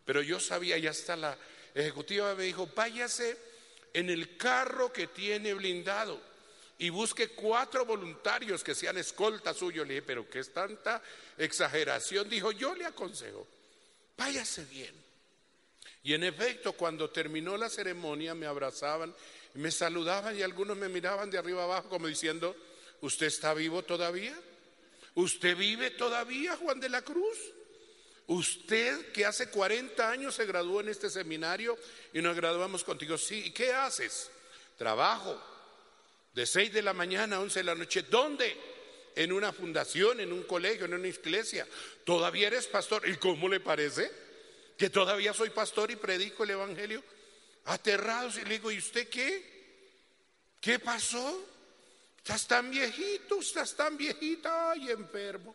[0.05, 1.37] Pero yo sabía, y hasta la
[1.75, 3.50] ejecutiva me dijo, váyase
[3.93, 6.19] en el carro que tiene blindado
[6.77, 9.83] y busque cuatro voluntarios que sean escolta suyo.
[9.83, 11.01] Le dije, pero ¿qué es tanta
[11.37, 12.29] exageración?
[12.29, 13.47] Dijo, yo le aconsejo,
[14.17, 14.95] váyase bien.
[16.03, 19.13] Y en efecto, cuando terminó la ceremonia, me abrazaban
[19.53, 22.55] me saludaban y algunos me miraban de arriba abajo como diciendo,
[23.01, 24.37] ¿usted está vivo todavía?
[25.15, 27.37] ¿Usted vive todavía, Juan de la Cruz?
[28.31, 31.77] Usted que hace 40 años se graduó en este seminario
[32.13, 33.17] y nos graduamos contigo.
[33.17, 34.31] Sí, ¿y qué haces?
[34.77, 35.37] Trabajo
[36.33, 38.03] de 6 de la mañana a 11 de la noche.
[38.03, 38.55] ¿Dónde?
[39.17, 41.67] En una fundación, en un colegio, en una iglesia.
[42.05, 43.05] ¿Todavía eres pastor?
[43.05, 44.09] ¿Y cómo le parece?
[44.77, 47.03] Que todavía soy pastor y predico el Evangelio
[47.65, 49.43] aterrados y le digo, ¿y usted qué?
[50.61, 51.45] ¿Qué pasó?
[52.15, 55.53] Estás tan viejito, estás tan viejita y enfermo.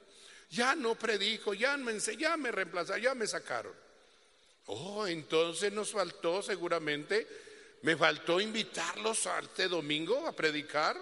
[0.50, 3.72] Ya no predico, ya me, ya me reemplazaron, ya me sacaron.
[4.66, 7.26] Oh, entonces nos faltó seguramente,
[7.82, 10.96] me faltó invitarlos a este domingo a predicar.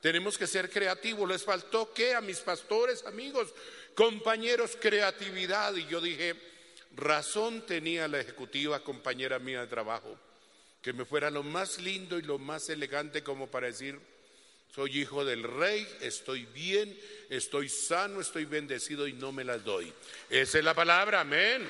[0.00, 1.28] Tenemos que ser creativos.
[1.28, 3.54] Les faltó que a mis pastores, amigos,
[3.94, 5.74] compañeros, creatividad.
[5.74, 6.34] Y yo dije,
[6.96, 10.18] razón tenía la ejecutiva compañera mía de trabajo
[10.82, 13.98] que me fuera lo más lindo y lo más elegante como para decir,
[14.74, 19.92] soy hijo del rey, estoy bien, estoy sano, estoy bendecido y no me las doy.
[20.30, 21.66] Esa es la palabra, amén.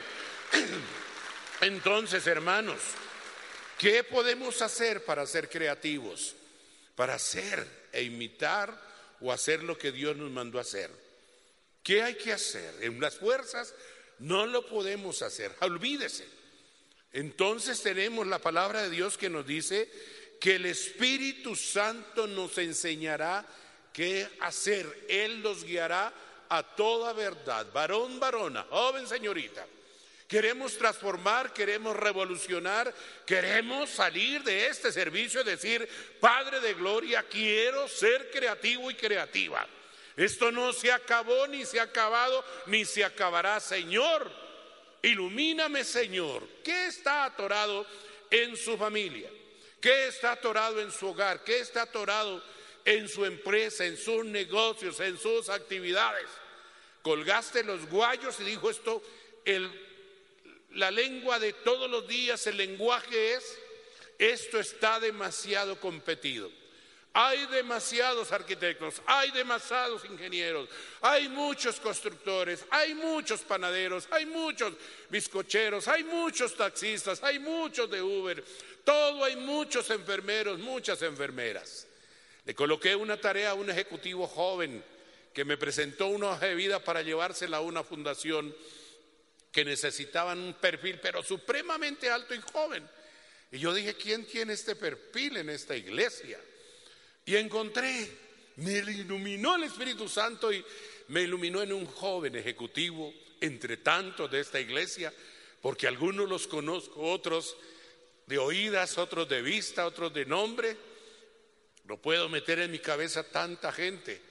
[1.61, 2.81] Entonces, hermanos,
[3.83, 6.37] ¿Qué podemos hacer para ser creativos?
[6.95, 8.81] Para hacer e imitar
[9.21, 10.89] o hacer lo que Dios nos mandó hacer.
[11.83, 12.77] ¿Qué hay que hacer?
[12.81, 13.75] En las fuerzas
[14.21, 15.53] no lo podemos hacer.
[15.63, 16.25] Olvídese.
[17.13, 19.91] Entonces tenemos la palabra de Dios que nos dice
[20.43, 23.47] que el Espíritu Santo nos enseñará
[23.93, 25.07] qué hacer.
[25.09, 26.13] Él nos guiará
[26.49, 27.69] a toda verdad.
[27.73, 29.65] Varón, varona, joven, señorita.
[30.27, 32.93] Queremos transformar, queremos revolucionar,
[33.25, 39.65] queremos salir de este servicio y decir, Padre de Gloria, quiero ser creativo y creativa.
[40.17, 43.61] Esto no se acabó, ni se ha acabado, ni se acabará.
[43.61, 44.29] Señor,
[45.03, 46.49] ilumíname, Señor.
[46.65, 47.87] ¿Qué está atorado
[48.29, 49.31] en su familia?
[49.83, 51.43] ¿Qué está atorado en su hogar?
[51.43, 52.41] ¿Qué está atorado
[52.85, 56.29] en su empresa, en sus negocios, en sus actividades?
[57.03, 59.03] Colgaste los guayos y dijo esto,
[60.71, 63.59] la lengua de todos los días, el lenguaje es,
[64.21, 66.49] esto está demasiado competido.
[67.15, 70.69] Hay demasiados arquitectos, hay demasiados ingenieros,
[71.03, 74.73] hay muchos constructores, hay muchos panaderos, hay muchos
[75.11, 78.43] bizcocheros, hay muchos taxistas, hay muchos de Uber,
[78.85, 81.87] todo hay muchos enfermeros, muchas enfermeras.
[82.45, 84.83] Le coloqué una tarea a un ejecutivo joven
[85.33, 88.55] que me presentó una hoja de vida para llevársela a una fundación
[89.51, 92.89] que necesitaban un perfil, pero supremamente alto y joven.
[93.51, 96.41] Y yo dije, ¿quién tiene este perfil en esta iglesia?
[97.25, 98.11] Y encontré,
[98.57, 100.65] me iluminó el Espíritu Santo y
[101.09, 105.13] me iluminó en un joven ejecutivo, entre tantos de esta iglesia,
[105.61, 107.57] porque algunos los conozco, otros
[108.33, 110.75] de oídas, otros de vista, otros de nombre.
[111.85, 114.23] No puedo meter en mi cabeza tanta gente.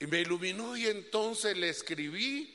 [0.00, 2.52] Y me iluminó y entonces le escribí,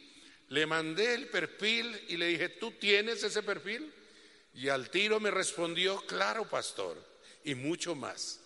[0.50, 3.94] le mandé el perfil y le dije, ¿tú tienes ese perfil?
[4.56, 7.02] Y al tiro me respondió, claro, pastor,
[7.46, 8.42] y mucho más.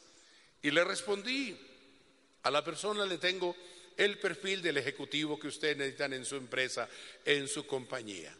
[0.62, 1.58] Y le respondí,
[2.43, 3.56] a la persona le tengo
[3.97, 6.88] el perfil del ejecutivo que ustedes necesitan en su empresa,
[7.26, 8.32] en su compañía.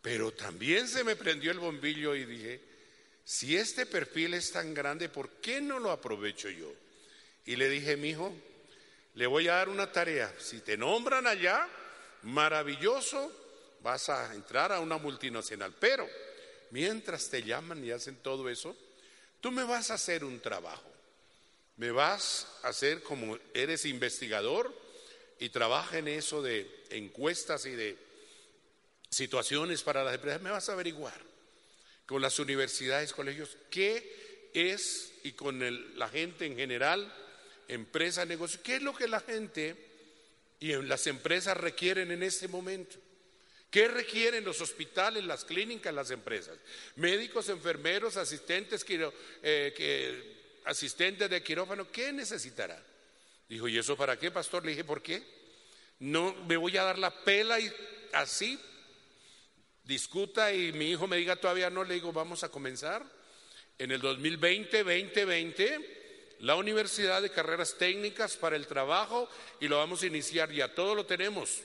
[0.00, 2.71] Pero también se me prendió el bombillo y dije,
[3.24, 6.72] si este perfil es tan grande, ¿por qué no lo aprovecho yo?
[7.44, 8.32] Y le dije, mi hijo,
[9.14, 10.32] le voy a dar una tarea.
[10.38, 11.68] Si te nombran allá,
[12.22, 13.30] maravilloso,
[13.80, 15.74] vas a entrar a una multinacional.
[15.78, 16.08] Pero
[16.70, 18.76] mientras te llaman y hacen todo eso,
[19.40, 20.90] tú me vas a hacer un trabajo.
[21.76, 24.72] Me vas a hacer como eres investigador
[25.38, 27.96] y trabaja en eso de encuestas y de
[29.10, 30.42] situaciones para las empresas.
[30.42, 31.31] Me vas a averiguar
[32.12, 37.10] con las universidades, colegios, qué es y con la gente en general,
[37.68, 39.74] empresas, negocios, qué es lo que la gente
[40.60, 42.96] y las empresas requieren en este momento.
[43.70, 46.58] ¿Qué requieren los hospitales, las clínicas, las empresas?
[46.96, 48.84] Médicos, enfermeros, asistentes,
[49.42, 52.78] eh, que, asistentes de quirófano, ¿qué necesitará?
[53.48, 54.66] Dijo, ¿y eso para qué, pastor?
[54.66, 55.22] Le dije, ¿por qué?
[56.00, 57.72] No me voy a dar la pela y
[58.12, 58.60] así
[59.84, 63.04] discuta y mi hijo me diga todavía no, le digo, vamos a comenzar.
[63.78, 69.28] En el 2020, 2020, la Universidad de Carreras Técnicas para el Trabajo
[69.60, 71.62] y lo vamos a iniciar ya, todo lo tenemos.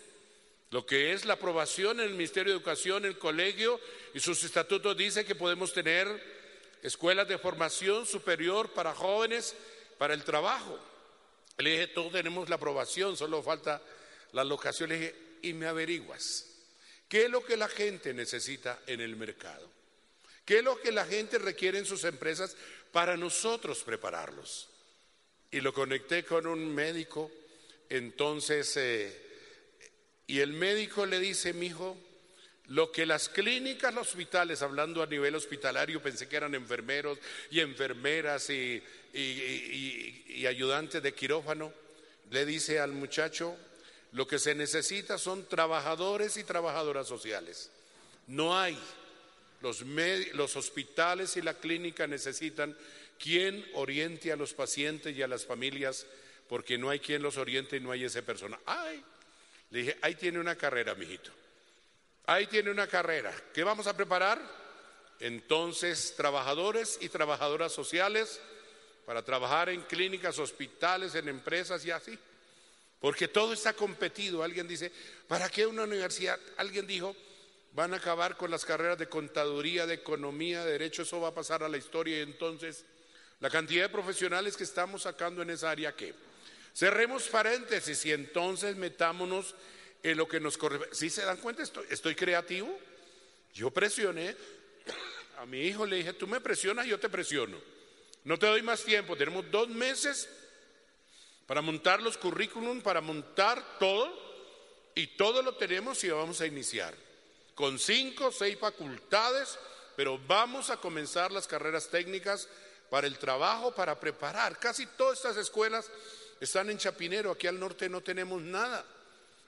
[0.70, 3.80] Lo que es la aprobación en el Ministerio de Educación, el colegio
[4.14, 6.08] y sus estatutos dice que podemos tener
[6.84, 9.56] escuelas de formación superior para jóvenes
[9.98, 10.78] para el trabajo.
[11.58, 13.82] Le dije, todos tenemos la aprobación, solo falta
[14.34, 14.90] la locación.
[14.90, 16.57] Le dije, y me averiguas.
[17.08, 19.70] ¿Qué es lo que la gente necesita en el mercado?
[20.44, 22.56] ¿Qué es lo que la gente requiere en sus empresas
[22.92, 24.70] para nosotros prepararlos?
[25.52, 27.32] Y lo conecté con un médico,
[27.90, 29.16] entonces, eh,
[30.28, 31.98] y el médico le dice, mi hijo,
[32.68, 37.18] lo que las clínicas, los hospitales, hablando a nivel hospitalario, pensé que eran enfermeros
[37.50, 41.74] y enfermeras y, y ayudantes de quirófano,
[42.30, 43.58] le dice al muchacho,
[44.12, 47.70] lo que se necesita son trabajadores y trabajadoras sociales.
[48.28, 48.78] No hay.
[49.62, 49.82] Los,
[50.34, 52.78] los hospitales y la clínica necesitan
[53.20, 56.06] quien oriente a los pacientes y a las familias,
[56.48, 58.60] porque no hay quien los oriente y no hay esa persona.
[58.66, 59.04] Ay,
[59.72, 61.32] le dije, ahí tiene una carrera, mijito.
[62.26, 63.34] Ahí tiene una carrera.
[63.54, 64.40] ¿Qué vamos a preparar?
[65.20, 68.40] Entonces, trabajadores y trabajadoras sociales
[69.06, 72.18] para trabajar en clínicas, hospitales, en empresas y así.
[73.00, 74.44] Porque todo está competido.
[74.44, 74.92] Alguien dice,
[75.28, 76.40] ¿para qué una universidad?
[76.58, 77.16] Alguien dijo,
[77.74, 81.34] van a acabar con las carreras de contaduría, de economía, de derecho, eso va a
[81.34, 82.86] pasar a la historia y entonces
[83.40, 86.14] la cantidad de profesionales que estamos sacando en esa área, ¿qué?
[86.74, 89.56] Cerremos paréntesis y entonces metámonos
[90.02, 90.90] en lo que nos corre.
[90.92, 91.64] ¿Sí se dan cuenta?
[91.90, 92.80] Estoy creativo.
[93.54, 94.36] Yo presioné
[95.38, 97.58] a mi hijo le dije, tú me presionas, yo te presiono.
[98.24, 100.28] No te doy más tiempo, tenemos dos meses
[101.48, 104.28] para montar los currículum, para montar todo,
[104.94, 106.94] y todo lo tenemos y vamos a iniciar.
[107.56, 109.58] Con cinco, seis facultades,
[109.96, 112.48] pero vamos a comenzar las carreras técnicas
[112.90, 114.58] para el trabajo, para preparar.
[114.60, 115.90] Casi todas estas escuelas
[116.40, 118.84] están en Chapinero, aquí al norte no tenemos nada.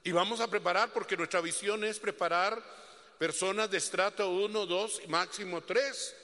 [0.03, 2.61] Y vamos a preparar porque nuestra visión es preparar
[3.17, 6.15] personas de estrato 1, 2, máximo 3.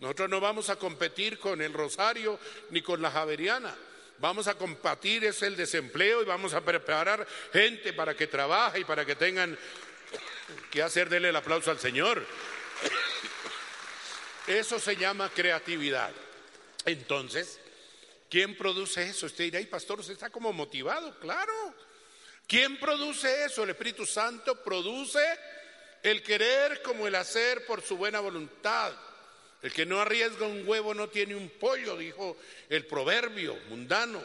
[0.00, 2.38] Nosotros no vamos a competir con el Rosario
[2.70, 3.76] ni con la Javeriana.
[4.18, 8.84] Vamos a combatir es el desempleo y vamos a preparar gente para que trabaje y
[8.84, 9.56] para que tengan
[10.70, 12.24] que hacer dele el aplauso al Señor.
[14.46, 16.10] Eso se llama creatividad.
[16.84, 17.60] Entonces,
[18.28, 19.26] ¿quién produce eso?
[19.26, 21.74] Usted dirá, ay pastor, usted está como motivado, claro.
[22.46, 23.62] ¿Quién produce eso?
[23.62, 25.22] El Espíritu Santo produce
[26.02, 28.92] el querer como el hacer por su buena voluntad.
[29.62, 32.36] El que no arriesga un huevo no tiene un pollo, dijo
[32.68, 34.22] el proverbio mundano.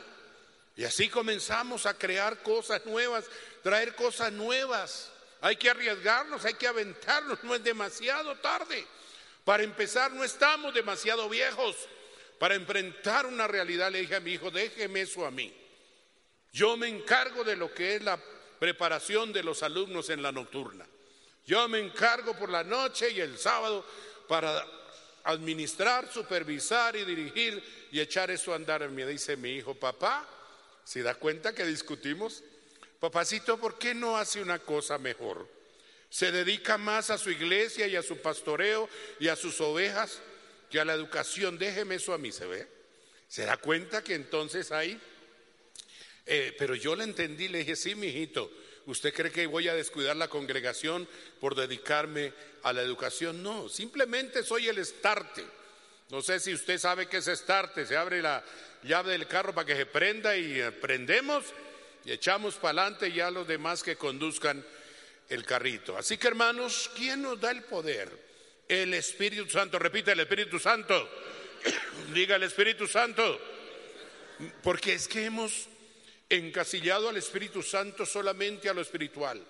[0.76, 3.26] Y así comenzamos a crear cosas nuevas,
[3.62, 5.12] traer cosas nuevas.
[5.42, 8.86] Hay que arriesgarnos, hay que aventarnos, no es demasiado tarde.
[9.44, 11.76] Para empezar, no estamos demasiado viejos.
[12.40, 15.54] Para enfrentar una realidad, le dije a mi hijo, déjeme eso a mí.
[16.52, 18.20] Yo me encargo de lo que es la
[18.60, 20.86] preparación de los alumnos en la nocturna.
[21.46, 23.86] Yo me encargo por la noche y el sábado
[24.28, 24.66] para
[25.24, 28.90] administrar, supervisar y dirigir y echar eso a andar.
[28.90, 30.28] Me dice mi hijo, papá,
[30.84, 32.44] ¿se da cuenta que discutimos?
[33.00, 35.48] Papacito, ¿por qué no hace una cosa mejor?
[36.10, 38.88] Se dedica más a su iglesia y a su pastoreo
[39.20, 40.22] y a sus ovejas
[40.70, 41.58] que a la educación.
[41.58, 42.68] Déjeme eso a mí, ¿se ve?
[43.28, 45.00] ¿Se da cuenta que entonces hay?
[46.26, 48.52] Eh, pero yo le entendí, le dije, sí, mi hijito,
[48.86, 51.08] ¿usted cree que voy a descuidar la congregación
[51.40, 52.32] por dedicarme
[52.64, 53.44] a la educación?
[53.44, 55.46] No, simplemente soy el estarte.
[56.10, 58.44] No sé si usted sabe qué es estarte, se abre la
[58.84, 61.46] llave del carro para que se prenda y eh, prendemos
[62.06, 64.64] y echamos para adelante ya los demás que conduzcan
[65.30, 65.98] el carrito.
[65.98, 68.10] Así que hermanos, ¿quién nos da el poder?
[68.68, 71.10] El Espíritu Santo, repite el Espíritu Santo,
[72.14, 73.40] diga el Espíritu Santo,
[74.62, 75.68] porque es que hemos
[76.30, 79.42] encasillado al Espíritu Santo solamente a lo espiritual.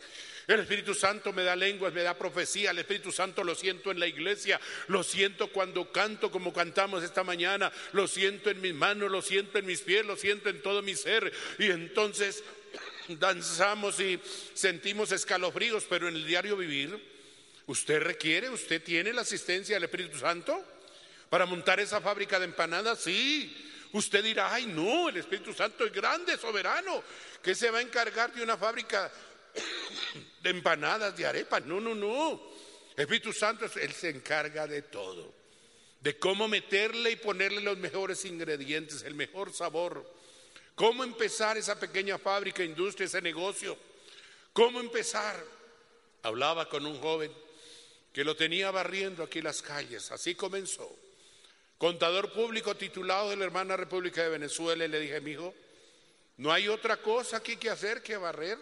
[0.47, 3.99] El Espíritu Santo me da lenguas, me da profecía, el Espíritu Santo lo siento en
[3.99, 9.09] la iglesia, lo siento cuando canto como cantamos esta mañana, lo siento en mis manos,
[9.09, 11.31] lo siento en mis pies, lo siento en todo mi ser.
[11.59, 12.43] Y entonces
[13.07, 14.19] danzamos y
[14.53, 16.99] sentimos escalofríos, pero en el diario vivir,
[17.67, 20.61] ¿usted requiere, usted tiene la asistencia del Espíritu Santo
[21.29, 22.99] para montar esa fábrica de empanadas?
[22.99, 23.69] Sí.
[23.93, 27.03] Usted dirá, ay no, el Espíritu Santo es grande, soberano,
[27.41, 29.11] que se va a encargar de una fábrica
[30.41, 31.65] de empanadas, de arepas.
[31.65, 32.41] No, no, no.
[32.95, 35.33] Espíritu Santo, Él se encarga de todo.
[35.99, 40.05] De cómo meterle y ponerle los mejores ingredientes, el mejor sabor.
[40.75, 43.77] Cómo empezar esa pequeña fábrica, industria, ese negocio.
[44.51, 45.43] Cómo empezar.
[46.23, 47.31] Hablaba con un joven
[48.11, 50.11] que lo tenía barriendo aquí las calles.
[50.11, 51.03] Así comenzó
[51.83, 55.53] contador público titulado de la hermana República de Venezuela, y le dije, mi hijo,
[56.37, 58.57] no hay otra cosa aquí que hacer que barrer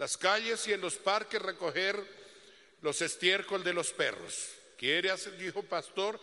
[0.00, 2.02] las calles y en los parques recoger
[2.80, 4.48] los estiércoles de los perros.
[4.78, 6.18] ¿Quiere hacer, dijo pastor?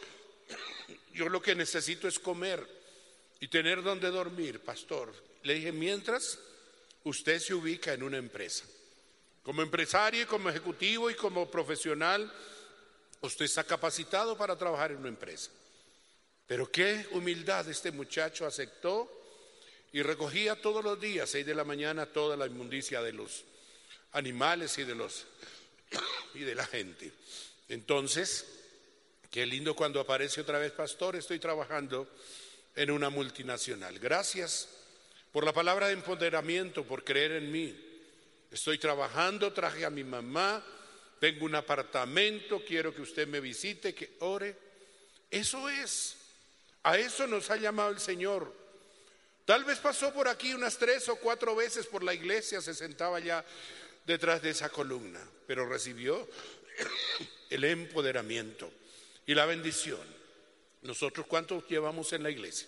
[1.14, 2.68] Yo lo que necesito es comer
[3.40, 5.14] y tener donde dormir, pastor.
[5.44, 6.40] Le dije, mientras
[7.04, 8.66] usted se ubica en una empresa,
[9.44, 12.34] como empresario y como ejecutivo y como profesional,
[13.22, 15.52] usted está capacitado para trabajar en una empresa.
[16.48, 19.08] Pero qué humildad este muchacho aceptó
[19.94, 23.46] y recogía todos los días, seis de la mañana, toda la inmundicia de los
[24.14, 25.26] animales y de los
[26.34, 27.12] y de la gente.
[27.70, 28.46] Entonces,
[29.32, 32.08] qué lindo cuando aparece otra vez pastor, estoy trabajando
[32.76, 34.00] en una multinacional.
[34.00, 34.70] Gracias
[35.32, 37.76] por la palabra de empoderamiento, por creer en mí.
[38.52, 40.64] Estoy trabajando, traje a mi mamá,
[41.20, 44.56] tengo un apartamento, quiero que usted me visite, que ore.
[45.30, 46.16] Eso es.
[46.84, 48.54] A eso nos ha llamado el Señor.
[49.46, 53.20] Tal vez pasó por aquí unas tres o cuatro veces por la iglesia, se sentaba
[53.20, 53.44] ya
[54.08, 56.28] detrás de esa columna, pero recibió
[57.52, 58.72] el empoderamiento
[59.28, 60.02] y la bendición.
[60.82, 62.68] Nosotros cuánto llevamos en la iglesia?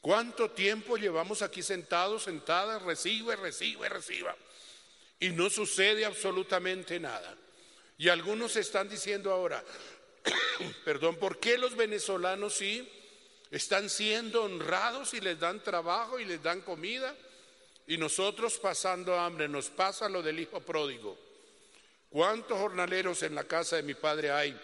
[0.00, 4.36] ¿Cuánto tiempo llevamos aquí sentados, sentadas, recibe, recibe, reciba?
[5.18, 7.34] Y no sucede absolutamente nada.
[7.96, 9.64] Y algunos están diciendo ahora,
[10.84, 12.88] perdón, ¿por qué los venezolanos sí
[13.50, 17.14] están siendo honrados y les dan trabajo y les dan comida.
[17.88, 21.18] Y nosotros pasando hambre, nos pasa lo del hijo pródigo.
[22.08, 24.58] ¿Cuántos jornaleros en la casa de mi padre hay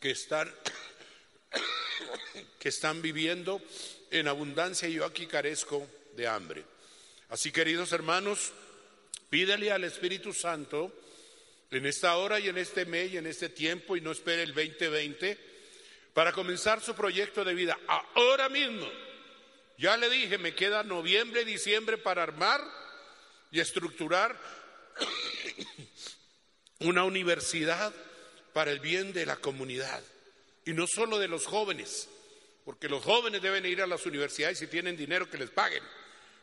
[0.00, 0.52] que están
[2.58, 3.60] que están viviendo
[4.10, 6.64] en abundancia y yo aquí carezco de hambre.
[7.28, 8.52] Así, queridos hermanos,
[9.30, 10.92] pídele al Espíritu Santo
[11.70, 14.54] en esta hora y en este mes y en este tiempo y no espere el
[14.54, 15.38] 2020
[16.14, 18.88] para comenzar su proyecto de vida ahora mismo.
[19.78, 22.60] Ya le dije, me queda noviembre, diciembre para armar
[23.52, 24.36] y estructurar
[26.80, 27.94] una universidad
[28.52, 30.02] para el bien de la comunidad
[30.64, 32.08] y no solo de los jóvenes,
[32.64, 35.84] porque los jóvenes deben ir a las universidades si tienen dinero que les paguen,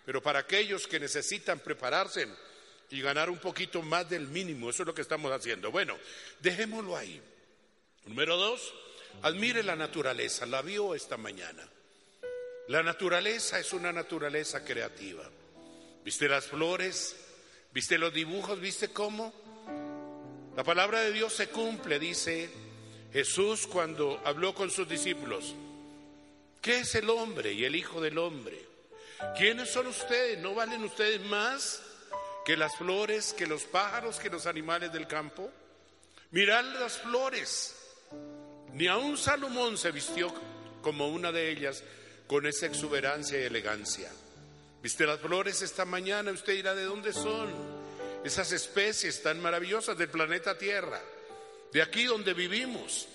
[0.05, 2.29] pero para aquellos que necesitan prepararse
[2.89, 5.71] y ganar un poquito más del mínimo, eso es lo que estamos haciendo.
[5.71, 5.97] Bueno,
[6.39, 7.21] dejémoslo ahí.
[8.05, 8.73] Número dos,
[9.23, 11.69] admire la naturaleza, la vio esta mañana.
[12.68, 15.24] La naturaleza es una naturaleza creativa.
[16.03, 17.16] ¿Viste las flores?
[17.72, 18.59] ¿Viste los dibujos?
[18.59, 19.34] ¿Viste cómo?
[20.55, 22.49] La palabra de Dios se cumple, dice
[23.13, 25.53] Jesús cuando habló con sus discípulos.
[26.59, 28.59] ¿Qué es el hombre y el Hijo del Hombre?
[29.38, 30.39] ¿Quiénes son ustedes?
[30.39, 31.84] ¿No valen ustedes más
[32.45, 35.51] que las flores, que los pájaros, que los animales del campo?
[36.32, 37.76] Mirad las flores.
[38.74, 40.34] Ni aun Salomón se vistió
[40.82, 41.84] como una de ellas
[42.28, 44.11] con esa exuberancia y elegancia.
[44.82, 46.32] ¿Viste las flores esta mañana?
[46.32, 47.76] Usted dirá, ¿de dónde son?
[48.26, 50.99] esas especies tan maravillosas del planeta Tierra,
[51.71, 53.07] de aquí donde vivimos.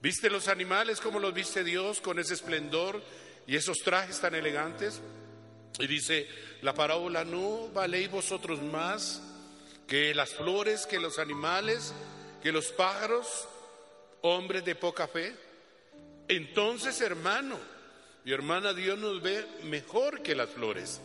[0.00, 3.02] ¿Viste los animales como los viste Dios con ese esplendor
[3.48, 5.00] y esos trajes tan elegantes?
[5.80, 6.28] Y dice
[6.62, 9.20] la parábola, ¿no valéis vosotros más
[9.88, 11.92] que las flores, que los animales,
[12.40, 13.48] que los pájaros,
[14.22, 15.34] hombres de poca fe?
[16.28, 17.58] Entonces, hermano
[18.24, 21.00] y hermana, Dios nos ve mejor que las flores,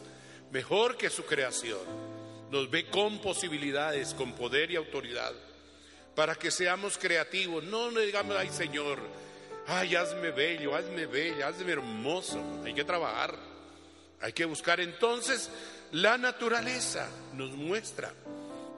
[0.52, 1.80] mejor que su creación
[2.52, 5.34] nos ve con posibilidades, con poder y autoridad,
[6.16, 7.64] para que seamos creativos.
[7.64, 9.00] No le digamos, ay Señor,
[9.68, 12.40] ay, hazme bello, hazme bella, hazme hermoso.
[12.66, 13.36] Hay que trabajar,
[14.22, 14.80] hay que buscar.
[14.80, 15.50] Entonces,
[15.92, 18.14] la naturaleza nos muestra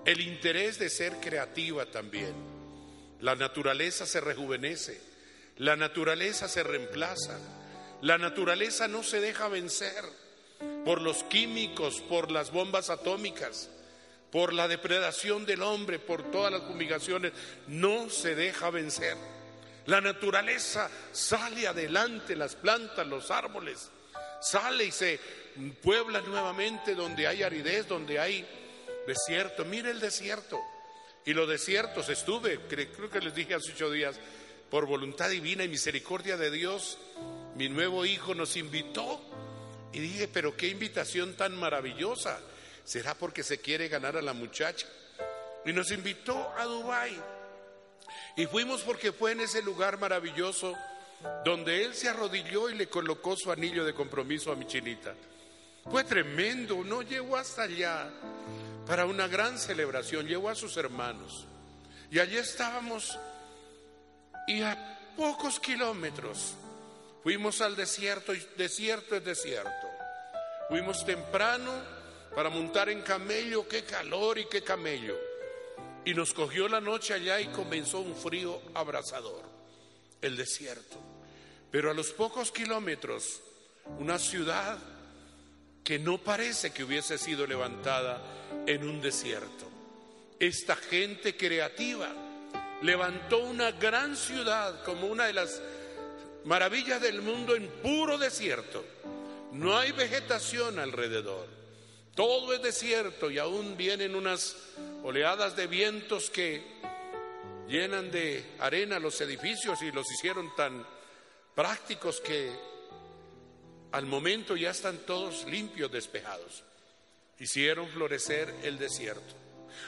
[0.06, 2.34] el interés de ser creativa también.
[3.22, 5.02] La naturaleza se rejuvenece,
[5.58, 7.40] la naturaleza se reemplaza,
[8.06, 10.04] la naturaleza no se deja vencer
[10.86, 13.68] por los químicos, por las bombas atómicas,
[14.32, 17.34] por la depredación del hombre, por todas las fumigaciones,
[17.66, 19.18] no se deja vencer.
[19.88, 23.90] La naturaleza sale adelante, las plantas, los árboles,
[24.40, 25.20] sale y se
[25.82, 28.46] puebla nuevamente donde hay aridez, donde hay
[29.08, 29.66] desierto.
[29.66, 30.62] Mire el desierto.
[31.26, 34.16] Y los desiertos estuve, creo que les dije hace ocho días,
[34.70, 37.00] por voluntad divina y misericordia de Dios,
[37.56, 39.22] mi nuevo hijo nos invitó
[39.94, 42.40] y dije, pero qué invitación tan maravillosa.
[42.84, 44.86] ¿Será porque se quiere ganar a la muchacha?
[45.66, 47.18] Y nos invitó a Dubái.
[48.36, 50.76] Y fuimos porque fue en ese lugar maravilloso
[51.46, 55.16] donde él se arrodilló y le colocó su anillo de compromiso a mi chinita.
[55.90, 58.12] Fue tremendo, no llegó hasta allá
[58.86, 61.48] para una gran celebración, llegó a sus hermanos.
[62.12, 63.18] Y allí estábamos
[64.48, 66.56] y a pocos kilómetros
[67.26, 69.90] fuimos al desierto y desierto es desierto.
[70.70, 71.72] Fuimos temprano
[72.36, 75.18] para montar en camello, qué calor y qué camello.
[76.06, 79.42] Y nos cogió la noche allá y comenzó un frío abrasador,
[80.22, 80.98] el desierto.
[81.72, 83.42] Pero a los pocos kilómetros,
[83.98, 84.78] una ciudad
[85.84, 88.22] que no parece que hubiese sido levantada
[88.68, 89.68] en un desierto.
[90.40, 92.08] Esta gente creativa
[92.84, 95.60] levantó una gran ciudad como una de las
[96.46, 98.86] maravillas del mundo en puro desierto.
[99.52, 101.48] No hay vegetación alrededor.
[102.16, 104.56] Todo es desierto y aún vienen unas
[105.04, 106.64] oleadas de vientos que
[107.68, 110.86] llenan de arena los edificios y los hicieron tan
[111.56, 112.52] prácticos que
[113.92, 116.64] al momento ya están todos limpios, despejados.
[117.40, 119.36] Hicieron florecer el desierto.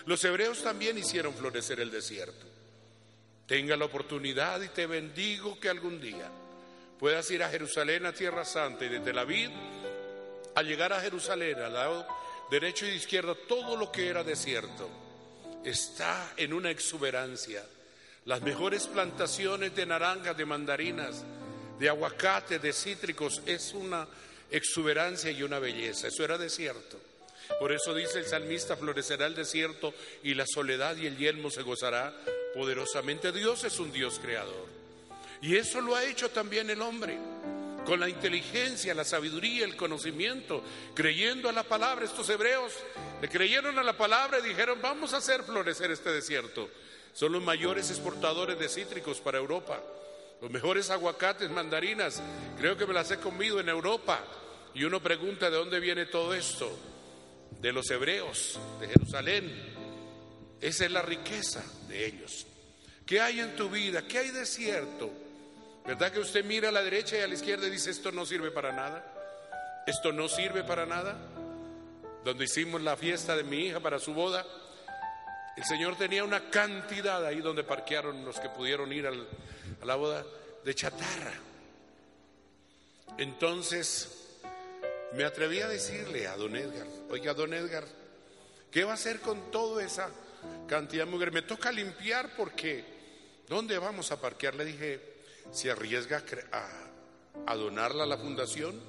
[0.06, 2.46] Los hebreos también hicieron florecer el desierto.
[3.46, 6.30] Tenga la oportunidad y te bendigo que algún día
[7.00, 9.50] puedas ir a Jerusalén, a Tierra Santa, y desde la vid,
[10.56, 12.08] al llegar a Jerusalén, al lado
[12.50, 14.90] derecho y izquierdo, todo lo que era desierto
[15.64, 17.64] está en una exuberancia.
[18.26, 21.24] Las mejores plantaciones de naranjas, de mandarinas,
[21.80, 24.08] de aguacate, de cítricos, es una
[24.50, 26.08] exuberancia y una belleza.
[26.08, 27.00] Eso era desierto.
[27.60, 29.94] Por eso dice el salmista, florecerá el desierto
[30.24, 32.14] y la soledad y el yelmo se gozará
[32.54, 33.32] poderosamente.
[33.32, 34.77] Dios es un Dios creador.
[35.42, 37.18] Y eso lo ha hecho también el hombre,
[37.86, 40.64] con la inteligencia, la sabiduría, el conocimiento,
[40.94, 42.06] creyendo a la palabra.
[42.06, 42.74] Estos hebreos
[43.22, 46.70] le creyeron a la palabra y dijeron, vamos a hacer florecer este desierto.
[47.14, 49.82] Son los mayores exportadores de cítricos para Europa.
[50.42, 52.22] Los mejores aguacates, mandarinas,
[52.60, 54.24] creo que me las he comido en Europa.
[54.74, 56.78] Y uno pregunta de dónde viene todo esto.
[57.62, 59.52] De los hebreos, de Jerusalén.
[60.62, 62.46] Esa es la riqueza de ellos.
[63.06, 64.06] ¿Qué hay en tu vida?
[64.06, 65.10] ¿Qué hay de cierto?
[65.88, 68.26] ¿Verdad que usted mira a la derecha y a la izquierda y dice, esto no
[68.26, 69.06] sirve para nada?
[69.88, 71.18] ¿Esto no sirve para nada?
[72.26, 74.46] Donde hicimos la fiesta de mi hija para su boda,
[75.56, 80.26] el Señor tenía una cantidad ahí donde parquearon los que pudieron ir a la boda
[80.66, 81.32] de chatarra.
[83.18, 84.42] Entonces
[85.14, 87.86] me atreví a decirle a don Edgar, oiga don Edgar,
[88.70, 90.10] ¿qué va a hacer con toda esa
[90.68, 91.34] cantidad de mujeres?
[91.34, 92.84] Me toca limpiar porque
[93.48, 94.54] ¿dónde vamos a parquear?
[94.54, 95.17] Le dije,
[95.52, 96.24] ¿se arriesga
[97.46, 98.80] a, donarla a la fundación?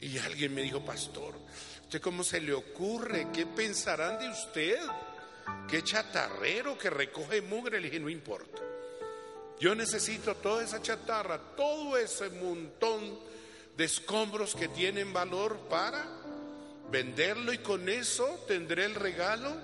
[0.00, 1.34] Y alguien me dijo, pastor,
[1.82, 3.28] ¿usted cómo se le ocurre?
[3.32, 4.78] ¿Qué pensarán de usted?
[5.68, 7.80] ¿Qué chatarrero que recoge mugre?
[7.80, 8.62] Le dije, no importa.
[9.58, 13.18] Yo necesito toda esa chatarra, todo ese montón
[13.76, 16.06] de escombros que tienen valor para
[16.90, 19.54] venderlo y con eso tendré el regalo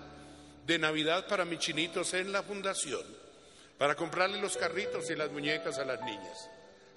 [0.66, 3.02] de Navidad para mis chinitos en la fundación,
[3.78, 6.48] para comprarle los carritos y las muñecas a las niñas.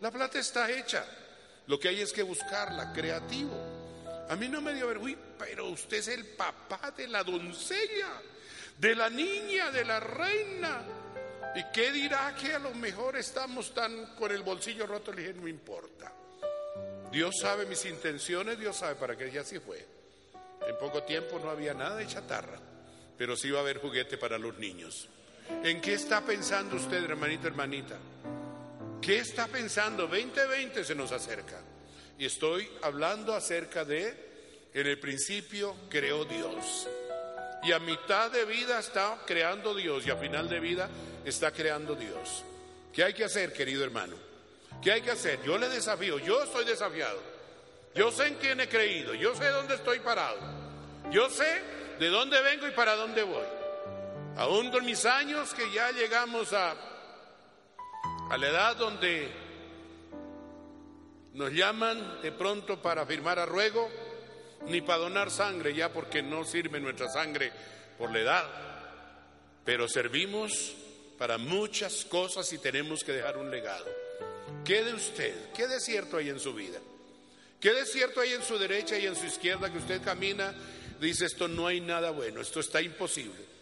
[0.02, 1.06] La plata está hecha,
[1.68, 3.56] lo que hay es que buscarla, creativo.
[4.30, 8.22] A mí no me dio vergüenza, pero usted es el papá de la doncella,
[8.78, 10.82] de la niña, de la reina.
[11.56, 15.14] ¿Y qué dirá que a lo mejor estamos tan con el bolsillo roto?
[15.14, 16.12] Le dije, no importa.
[17.12, 19.86] Dios sabe mis intenciones, Dios sabe para qué, ya así fue.
[20.68, 22.60] En poco tiempo no había nada de chatarra,
[23.18, 25.08] pero sí iba a haber juguete para los niños.
[25.64, 27.98] ¿En qué está pensando usted, hermanito, hermanita?
[29.02, 30.08] ¿Qué está pensando?
[30.08, 31.60] 2020 se nos acerca.
[32.18, 36.88] Y estoy hablando acerca de, en el principio creó Dios.
[37.64, 40.90] Y a mitad de vida está creando Dios y a final de vida
[41.26, 42.44] está creando Dios.
[42.94, 44.16] ¿Qué hay que hacer, querido hermano?
[44.82, 45.42] ¿Qué hay que hacer?
[45.44, 47.20] Yo le desafío, yo estoy desafiado.
[47.96, 50.38] Yo sé en quién he creído, yo sé dónde estoy parado.
[51.12, 51.62] Yo sé
[52.00, 53.46] de dónde vengo y para dónde voy.
[54.38, 56.76] Aún con mis años que ya llegamos a,
[58.38, 59.32] la edad donde
[61.34, 63.90] nos llaman de pronto para firmar a ruego,
[64.68, 67.54] ni para donar sangre ya porque no sirve nuestra sangre
[67.98, 68.46] por la edad,
[69.64, 70.76] pero servimos
[71.18, 73.86] para muchas cosas y tenemos que dejar un legado.
[74.66, 75.54] ¿Qué de usted?
[75.54, 76.80] ¿Qué desierto hay en su vida?
[77.62, 80.54] ¿Qué desierto hay en su derecha y en su izquierda que usted camina?
[81.00, 83.55] Dice, esto no hay nada bueno, esto está imposible.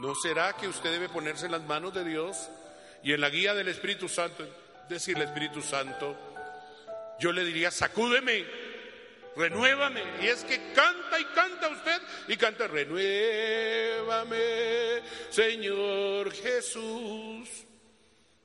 [0.00, 2.48] ¿No será que usted debe ponerse en las manos de Dios
[3.02, 4.46] y en la guía del Espíritu Santo,
[4.88, 6.16] decirle Espíritu Santo,
[7.20, 8.44] yo le diría, sacúdeme,
[9.36, 10.02] renuévame.
[10.22, 14.36] Y es que canta y canta usted y canta, renuévame,
[15.30, 17.48] Señor Jesús.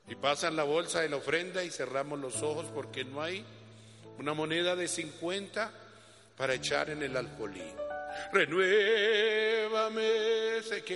[0.08, 3.44] Y pasan la bolsa de la ofrenda y cerramos los ojos porque no hay
[4.18, 5.70] una moneda de 50
[6.36, 7.89] para echar en el alcoholín.
[8.32, 10.02] Renuévame.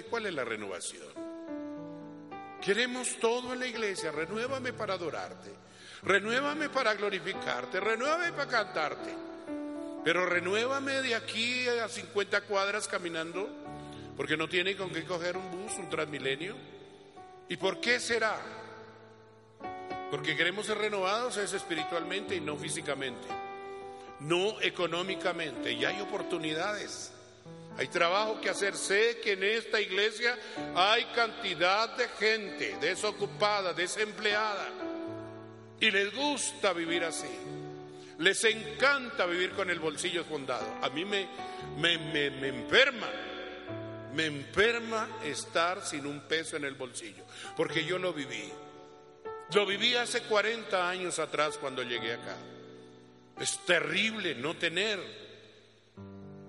[0.08, 1.08] ¿Cuál es la renovación?
[2.62, 4.10] Queremos todo en la iglesia.
[4.10, 5.50] Renuévame para adorarte.
[6.02, 7.80] Renuévame para glorificarte.
[7.80, 9.14] Renuévame para cantarte.
[10.04, 13.48] Pero renuévame de aquí a 50 cuadras caminando,
[14.18, 16.54] porque no tiene con qué coger un bus, un transmilenio.
[17.48, 18.38] ¿Y por qué será?
[20.10, 23.26] Porque queremos ser renovados es espiritualmente y no físicamente,
[24.20, 25.72] no económicamente.
[25.72, 27.13] Y hay oportunidades,
[27.76, 28.76] hay trabajo que hacer.
[28.76, 30.38] Sé que en esta iglesia
[30.74, 34.68] hay cantidad de gente desocupada, desempleada,
[35.80, 37.28] y les gusta vivir así.
[38.18, 40.66] Les encanta vivir con el bolsillo esfondado.
[40.82, 41.26] A mí me,
[41.78, 43.08] me, me, me enferma,
[44.14, 47.24] me enferma estar sin un peso en el bolsillo,
[47.56, 48.52] porque yo lo viví.
[49.52, 52.36] Lo viví hace 40 años atrás cuando llegué acá.
[53.40, 55.00] Es terrible no tener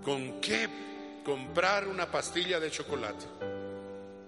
[0.03, 0.69] con qué
[1.26, 3.26] comprar una pastilla de chocolate.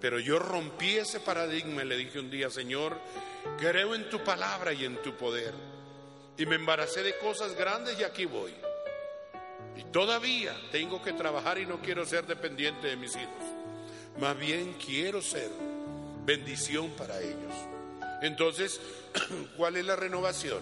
[0.02, 2.98] Pero yo rompí ese paradigma y le dije un día, Señor,
[3.60, 5.54] creo en tu palabra y en tu poder.
[6.38, 8.54] Y me embaracé de cosas grandes y aquí voy.
[9.76, 13.46] Y todavía tengo que trabajar y no quiero ser dependiente de mis hijos.
[14.20, 15.50] Más bien quiero ser
[16.26, 17.54] bendición para ellos.
[18.22, 18.82] Entonces,
[19.58, 20.62] ¿cuál es la renovación?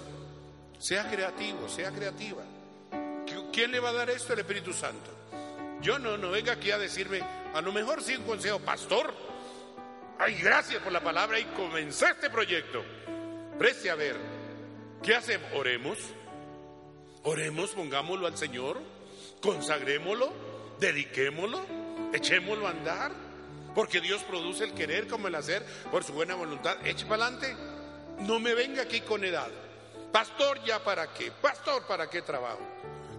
[0.79, 2.43] Sea creativo, sea creativa.
[3.51, 4.33] ¿Quién le va a dar esto?
[4.33, 5.11] El Espíritu Santo.
[5.82, 7.21] Yo no, no venga aquí a decirme,
[7.53, 9.13] a lo mejor sí un consejo, pastor.
[10.17, 12.84] Ay, gracias por la palabra y comencé este proyecto.
[13.59, 14.15] Preste a ver,
[15.03, 15.49] ¿qué hacemos?
[15.53, 15.97] Oremos,
[17.23, 18.82] oremos, pongámoslo al Señor,
[19.41, 20.34] consagrémoslo,
[20.80, 21.65] dediquémoslo,
[22.13, 23.11] echémoslo a andar.
[23.76, 26.78] Porque Dios produce el querer como el hacer por su buena voluntad.
[26.88, 27.55] Eche para adelante.
[28.19, 29.49] No me venga aquí con edad.
[30.13, 31.30] Pastor, ¿ya para qué?
[31.30, 32.61] Pastor, ¿para qué trabajo?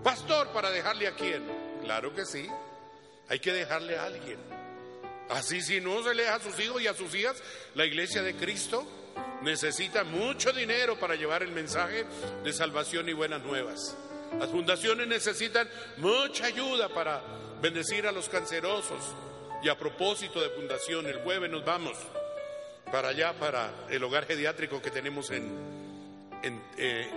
[0.02, 1.65] Pastor, ¿para dejarle a quién?
[1.86, 2.48] Claro que sí.
[3.28, 4.38] Hay que dejarle a alguien.
[5.30, 7.40] Así si no se le deja a sus hijos y a sus hijas,
[7.76, 8.84] la iglesia de Cristo
[9.42, 12.04] necesita mucho dinero para llevar el mensaje
[12.42, 13.96] de salvación y buenas nuevas.
[14.36, 15.68] Las fundaciones necesitan
[15.98, 17.22] mucha ayuda para
[17.62, 19.14] bendecir a los cancerosos.
[19.62, 21.96] Y a propósito de fundación, el jueves nos vamos
[22.90, 25.44] para allá, para el hogar geriátrico que tenemos en,
[26.42, 27.08] en, eh,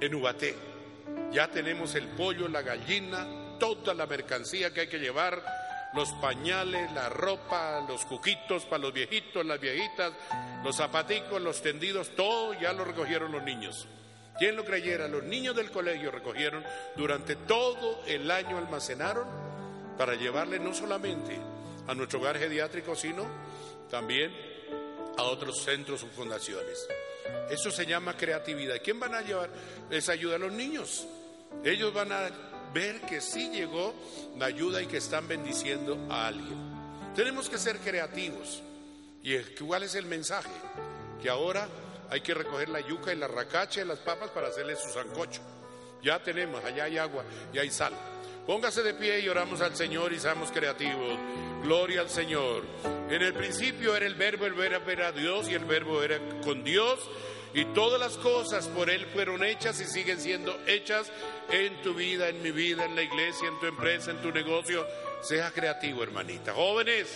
[0.00, 0.56] en Ubaté.
[1.30, 5.42] Ya tenemos el pollo, la gallina, toda la mercancía que hay que llevar,
[5.94, 10.12] los pañales, la ropa, los cuquitos para los viejitos, las viejitas,
[10.62, 13.86] los zapaticos, los tendidos, todo ya lo recogieron los niños.
[14.38, 15.08] ¿Quién lo creyera?
[15.08, 16.64] Los niños del colegio recogieron
[16.96, 19.26] durante todo el año, almacenaron
[19.96, 21.36] para llevarle no solamente
[21.88, 23.26] a nuestro hogar geriátrico, sino
[23.90, 24.32] también
[25.16, 26.86] a otros centros o fundaciones.
[27.50, 28.76] Eso se llama creatividad.
[28.82, 29.50] ¿Quién van a llevar
[29.90, 31.06] esa ayuda a los niños?
[31.64, 32.30] Ellos van a
[32.72, 33.94] ver que sí llegó
[34.36, 36.56] la ayuda y que están bendiciendo a alguien.
[37.14, 38.62] Tenemos que ser creativos.
[39.22, 40.50] ¿Y cuál es el mensaje?
[41.20, 41.68] Que ahora
[42.10, 45.40] hay que recoger la yuca y la racacha y las papas para hacerle su sancocho.
[46.02, 47.92] Ya tenemos, allá hay agua y hay sal.
[48.46, 51.18] Póngase de pie y oramos al Señor y seamos creativos.
[51.62, 52.62] Gloria al Señor.
[53.10, 56.64] En el principio era el verbo, el verbo era Dios y el verbo era con
[56.64, 56.98] Dios.
[57.54, 61.10] Y todas las cosas por Él fueron hechas y siguen siendo hechas
[61.50, 64.86] en tu vida, en mi vida, en la iglesia, en tu empresa, en tu negocio.
[65.22, 66.52] Sea creativo, hermanita.
[66.52, 67.08] Jóvenes,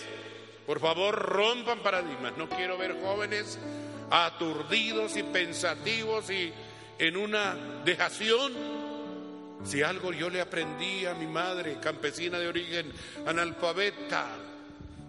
[0.65, 2.35] por favor, rompan paradigmas.
[2.37, 3.59] No quiero ver jóvenes
[4.09, 6.51] aturdidos y pensativos y
[6.99, 7.55] en una
[7.85, 8.53] dejación.
[9.63, 12.91] Si algo yo le aprendí a mi madre, campesina de origen
[13.25, 14.27] analfabeta,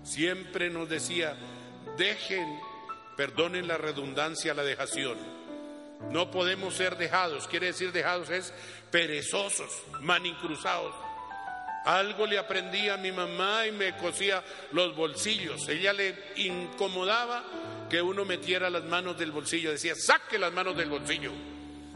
[0.04, 1.36] siempre nos decía,
[1.96, 2.60] dejen,
[3.16, 5.18] perdonen la redundancia, la dejación.
[6.10, 8.52] No podemos ser dejados, quiere decir dejados es
[8.90, 10.94] perezosos, manincruzados.
[11.84, 14.42] Algo le aprendí a mi mamá y me cosía
[14.72, 15.68] los bolsillos.
[15.68, 17.44] Ella le incomodaba
[17.90, 21.30] que uno metiera las manos del bolsillo, decía, saque las manos del bolsillo.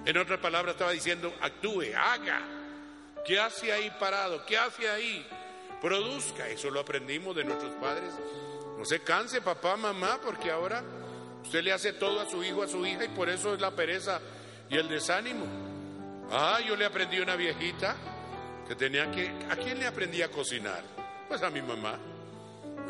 [0.05, 2.41] En otras palabras estaba diciendo, actúe, haga.
[3.25, 4.45] ¿Qué hace ahí parado?
[4.45, 5.27] ¿Qué hace ahí?
[5.81, 6.49] Produzca.
[6.49, 8.13] Eso lo aprendimos de nuestros padres.
[8.79, 10.83] No se canse, papá, mamá, porque ahora
[11.49, 13.71] usted le hace todo a su hijo, a su hija, y por eso es la
[13.71, 14.21] pereza
[14.69, 15.47] y el desánimo.
[16.31, 17.97] Ah, yo le aprendí a una viejita
[18.69, 19.33] que tenía que...
[19.49, 20.83] ¿A quién le aprendí a cocinar?
[21.27, 21.99] Pues a mi mamá.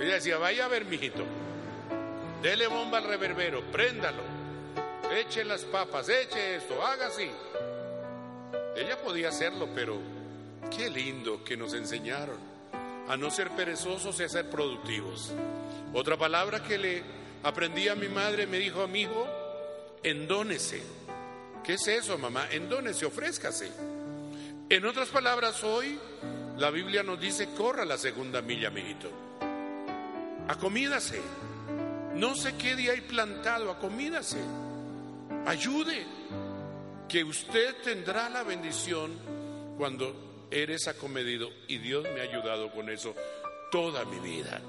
[0.00, 1.24] Ella decía, vaya a ver, mijito.
[2.42, 4.22] Dele bomba al reverbero, préndalo.
[5.14, 7.30] Eche las papas, eche esto, haga así.
[8.76, 10.00] Ella podía hacerlo, pero
[10.76, 12.38] qué lindo que nos enseñaron
[13.08, 15.32] a no ser perezosos y a ser productivos.
[15.94, 19.26] Otra palabra que le aprendí a mi madre me dijo a mi hijo,
[20.02, 20.82] endónese.
[21.64, 22.48] ¿Qué es eso, mamá?
[22.50, 23.70] Endónese, ofrézcase.
[24.68, 25.98] En otras palabras, hoy
[26.56, 29.10] la Biblia nos dice, corra la segunda milla, mijito.
[30.48, 31.20] Acomídase.
[32.14, 34.38] No se quede ahí plantado, acomídase.
[35.46, 36.06] Ayude.
[37.08, 39.12] Que usted tendrá la bendición
[39.78, 41.50] cuando eres acomedido.
[41.66, 43.14] Y Dios me ha ayudado con eso
[43.70, 44.60] toda mi vida.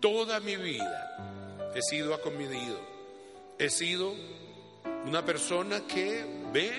[0.00, 1.37] Toda mi vida
[1.74, 2.78] he sido acomedido.
[3.58, 4.14] He sido
[5.04, 6.72] una persona que ve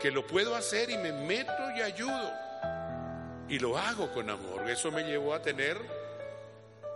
[0.00, 2.32] que lo puedo hacer y me meto y ayudo.
[3.48, 4.68] Y lo hago con amor.
[4.70, 5.78] Eso me llevó a tener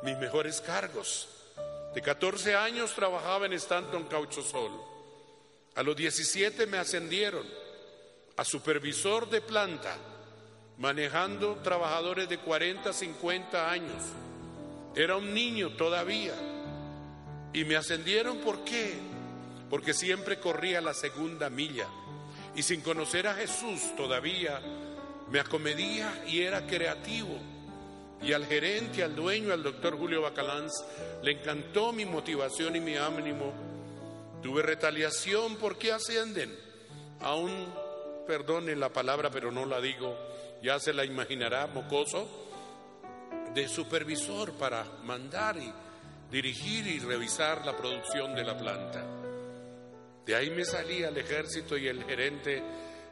[0.03, 1.28] mis mejores cargos.
[1.95, 4.72] De 14 años trabajaba en Stanton Cauchosol.
[5.74, 7.47] A los 17 me ascendieron
[8.37, 9.97] a supervisor de planta,
[10.78, 14.03] manejando trabajadores de 40, 50 años.
[14.95, 16.35] Era un niño todavía.
[17.53, 18.94] Y me ascendieron, ¿por qué?
[19.68, 21.86] Porque siempre corría la segunda milla.
[22.55, 24.61] Y sin conocer a Jesús todavía
[25.30, 27.38] me acomedía y era creativo.
[28.22, 30.72] Y al gerente, al dueño, al doctor Julio Bacalanz,
[31.22, 33.53] le encantó mi motivación y mi ánimo.
[34.42, 36.55] Tuve retaliación porque ascienden.
[37.20, 37.50] Aún,
[38.26, 40.16] perdonen la palabra, pero no la digo,
[40.62, 42.28] ya se la imaginará, mocoso,
[43.55, 45.72] de supervisor para mandar y
[46.33, 49.05] dirigir y revisar la producción de la planta.
[50.24, 52.62] De ahí me salí al ejército y el gerente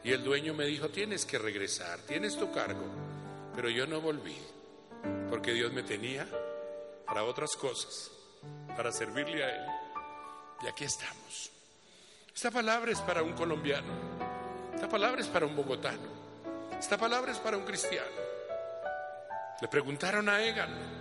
[0.03, 2.87] y el dueño me dijo, tienes que regresar, tienes tu cargo.
[3.55, 4.39] Pero yo no volví,
[5.29, 6.27] porque Dios me tenía
[7.05, 8.11] para otras cosas,
[8.75, 9.67] para servirle a Él.
[10.63, 11.51] Y aquí estamos.
[12.35, 13.93] Esta palabra es para un colombiano,
[14.75, 16.09] esta palabra es para un bogotano,
[16.79, 18.31] esta palabra es para un cristiano.
[19.61, 21.00] Le preguntaron a Egan,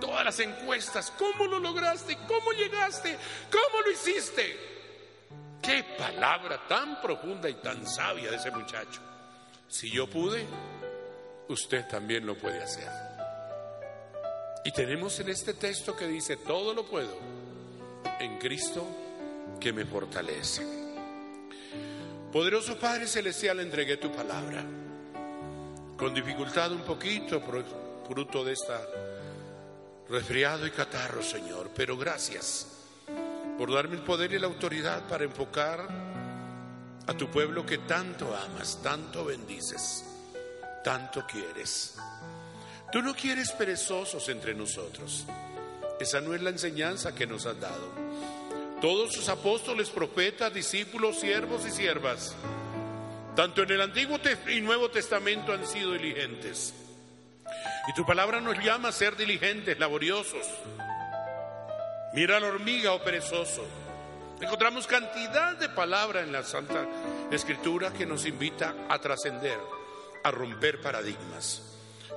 [0.00, 2.16] todas las encuestas, ¿cómo lo lograste?
[2.26, 3.16] ¿Cómo llegaste?
[3.50, 4.56] ¿Cómo lo hiciste?
[5.62, 9.00] Qué palabra tan profunda y tan sabia de ese muchacho.
[9.68, 10.46] Si yo pude,
[11.48, 12.88] usted también lo puede hacer.
[14.64, 17.16] Y tenemos en este texto que dice, todo lo puedo
[18.20, 18.86] en Cristo
[19.60, 20.62] que me fortalece.
[22.32, 24.64] Poderoso Padre Celestial, entregué tu palabra.
[25.96, 27.40] Con dificultad un poquito,
[28.06, 28.80] fruto de esta
[30.08, 31.70] resfriado y catarro, Señor.
[31.74, 32.66] Pero gracias
[33.58, 35.88] por darme el poder y la autoridad para enfocar
[37.06, 40.04] a tu pueblo que tanto amas, tanto bendices,
[40.82, 41.96] tanto quieres.
[42.92, 45.24] Tú no quieres perezosos entre nosotros.
[45.98, 47.90] Esa no es la enseñanza que nos has dado.
[48.80, 52.34] Todos sus apóstoles, profetas, discípulos, siervos y siervas,
[53.34, 56.74] tanto en el Antiguo y Nuevo Testamento han sido diligentes.
[57.88, 60.46] Y tu palabra nos llama a ser diligentes, laboriosos.
[62.12, 63.64] Mira la hormiga o oh perezoso.
[64.40, 66.84] Encontramos cantidad de palabras en la Santa
[67.30, 69.58] Escritura que nos invita a trascender,
[70.24, 71.62] a romper paradigmas.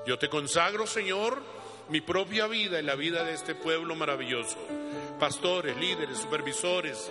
[0.05, 1.41] Yo te consagro, Señor,
[1.89, 4.57] mi propia vida y la vida de este pueblo maravilloso.
[5.19, 7.09] Pastores, líderes, supervisores,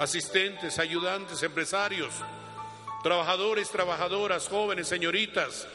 [0.00, 2.12] asistentes, ayudantes, empresarios,
[3.02, 5.68] trabajadores, trabajadoras, jóvenes, señoritas,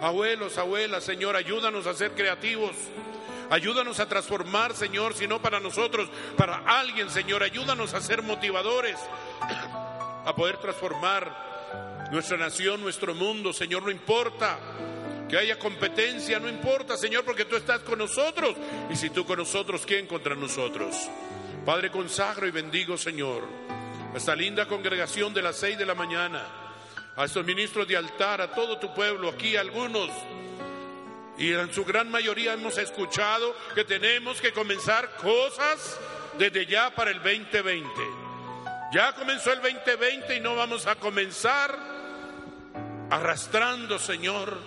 [0.00, 2.74] abuelos, abuelas, Señor, ayúdanos a ser creativos.
[3.50, 7.42] Ayúdanos a transformar, Señor, si no para nosotros, para alguien, Señor.
[7.42, 8.96] Ayúdanos a ser motivadores,
[10.24, 13.82] a poder transformar nuestra nación, nuestro mundo, Señor.
[13.82, 14.58] No importa
[15.28, 18.56] que haya competencia, no importa, Señor, porque tú estás con nosotros.
[18.90, 20.96] Y si tú con nosotros, ¿quién contra nosotros?
[21.64, 23.42] Padre, consagro y bendigo, Señor,
[24.14, 26.63] esta linda congregación de las seis de la mañana,
[27.16, 30.10] a estos ministros de altar, a todo tu pueblo, aquí algunos.
[31.36, 35.98] Y en su gran mayoría hemos escuchado que tenemos que comenzar cosas
[36.38, 37.88] desde ya para el 2020.
[38.92, 41.76] Ya comenzó el 2020 y no vamos a comenzar
[43.10, 44.58] arrastrando, Señor,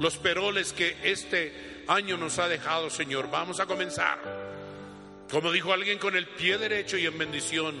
[0.00, 3.30] los peroles que este año nos ha dejado, Señor.
[3.30, 4.18] Vamos a comenzar,
[5.30, 7.80] como dijo alguien, con el pie derecho y en bendición,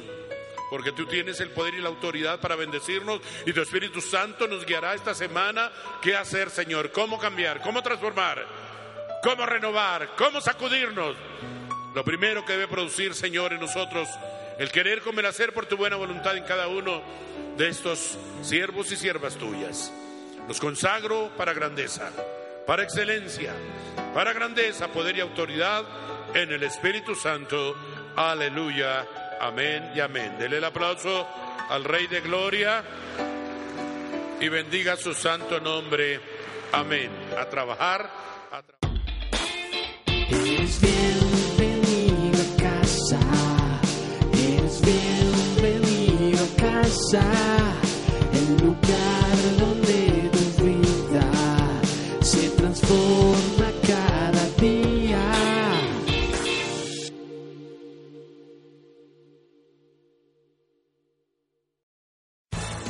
[0.70, 4.64] porque tú tienes el poder y la autoridad para bendecirnos y tu Espíritu Santo nos
[4.64, 8.46] guiará esta semana qué hacer, Señor, cómo cambiar, cómo transformar,
[9.22, 11.16] cómo renovar, cómo sacudirnos.
[11.94, 14.08] Lo primero que debe producir, Señor, en nosotros,
[14.58, 17.02] el querer comer hacer por tu buena voluntad en cada uno
[17.56, 19.92] de estos siervos y siervas tuyas.
[20.46, 22.12] Los consagro para grandeza,
[22.66, 23.52] para excelencia,
[24.14, 25.84] para grandeza, poder y autoridad
[26.34, 27.74] en el Espíritu Santo.
[28.14, 29.06] Aleluya.
[29.40, 30.36] Amén y amén.
[30.38, 31.26] Dele el aplauso
[31.70, 32.84] al Rey de Gloria
[34.38, 36.20] y bendiga su santo nombre.
[36.72, 37.10] Amén.
[37.38, 38.10] A trabajar.
[38.52, 38.62] A
[40.28, 42.38] Eres bienvenido
[46.58, 47.22] casa.
[48.32, 49.19] El lugar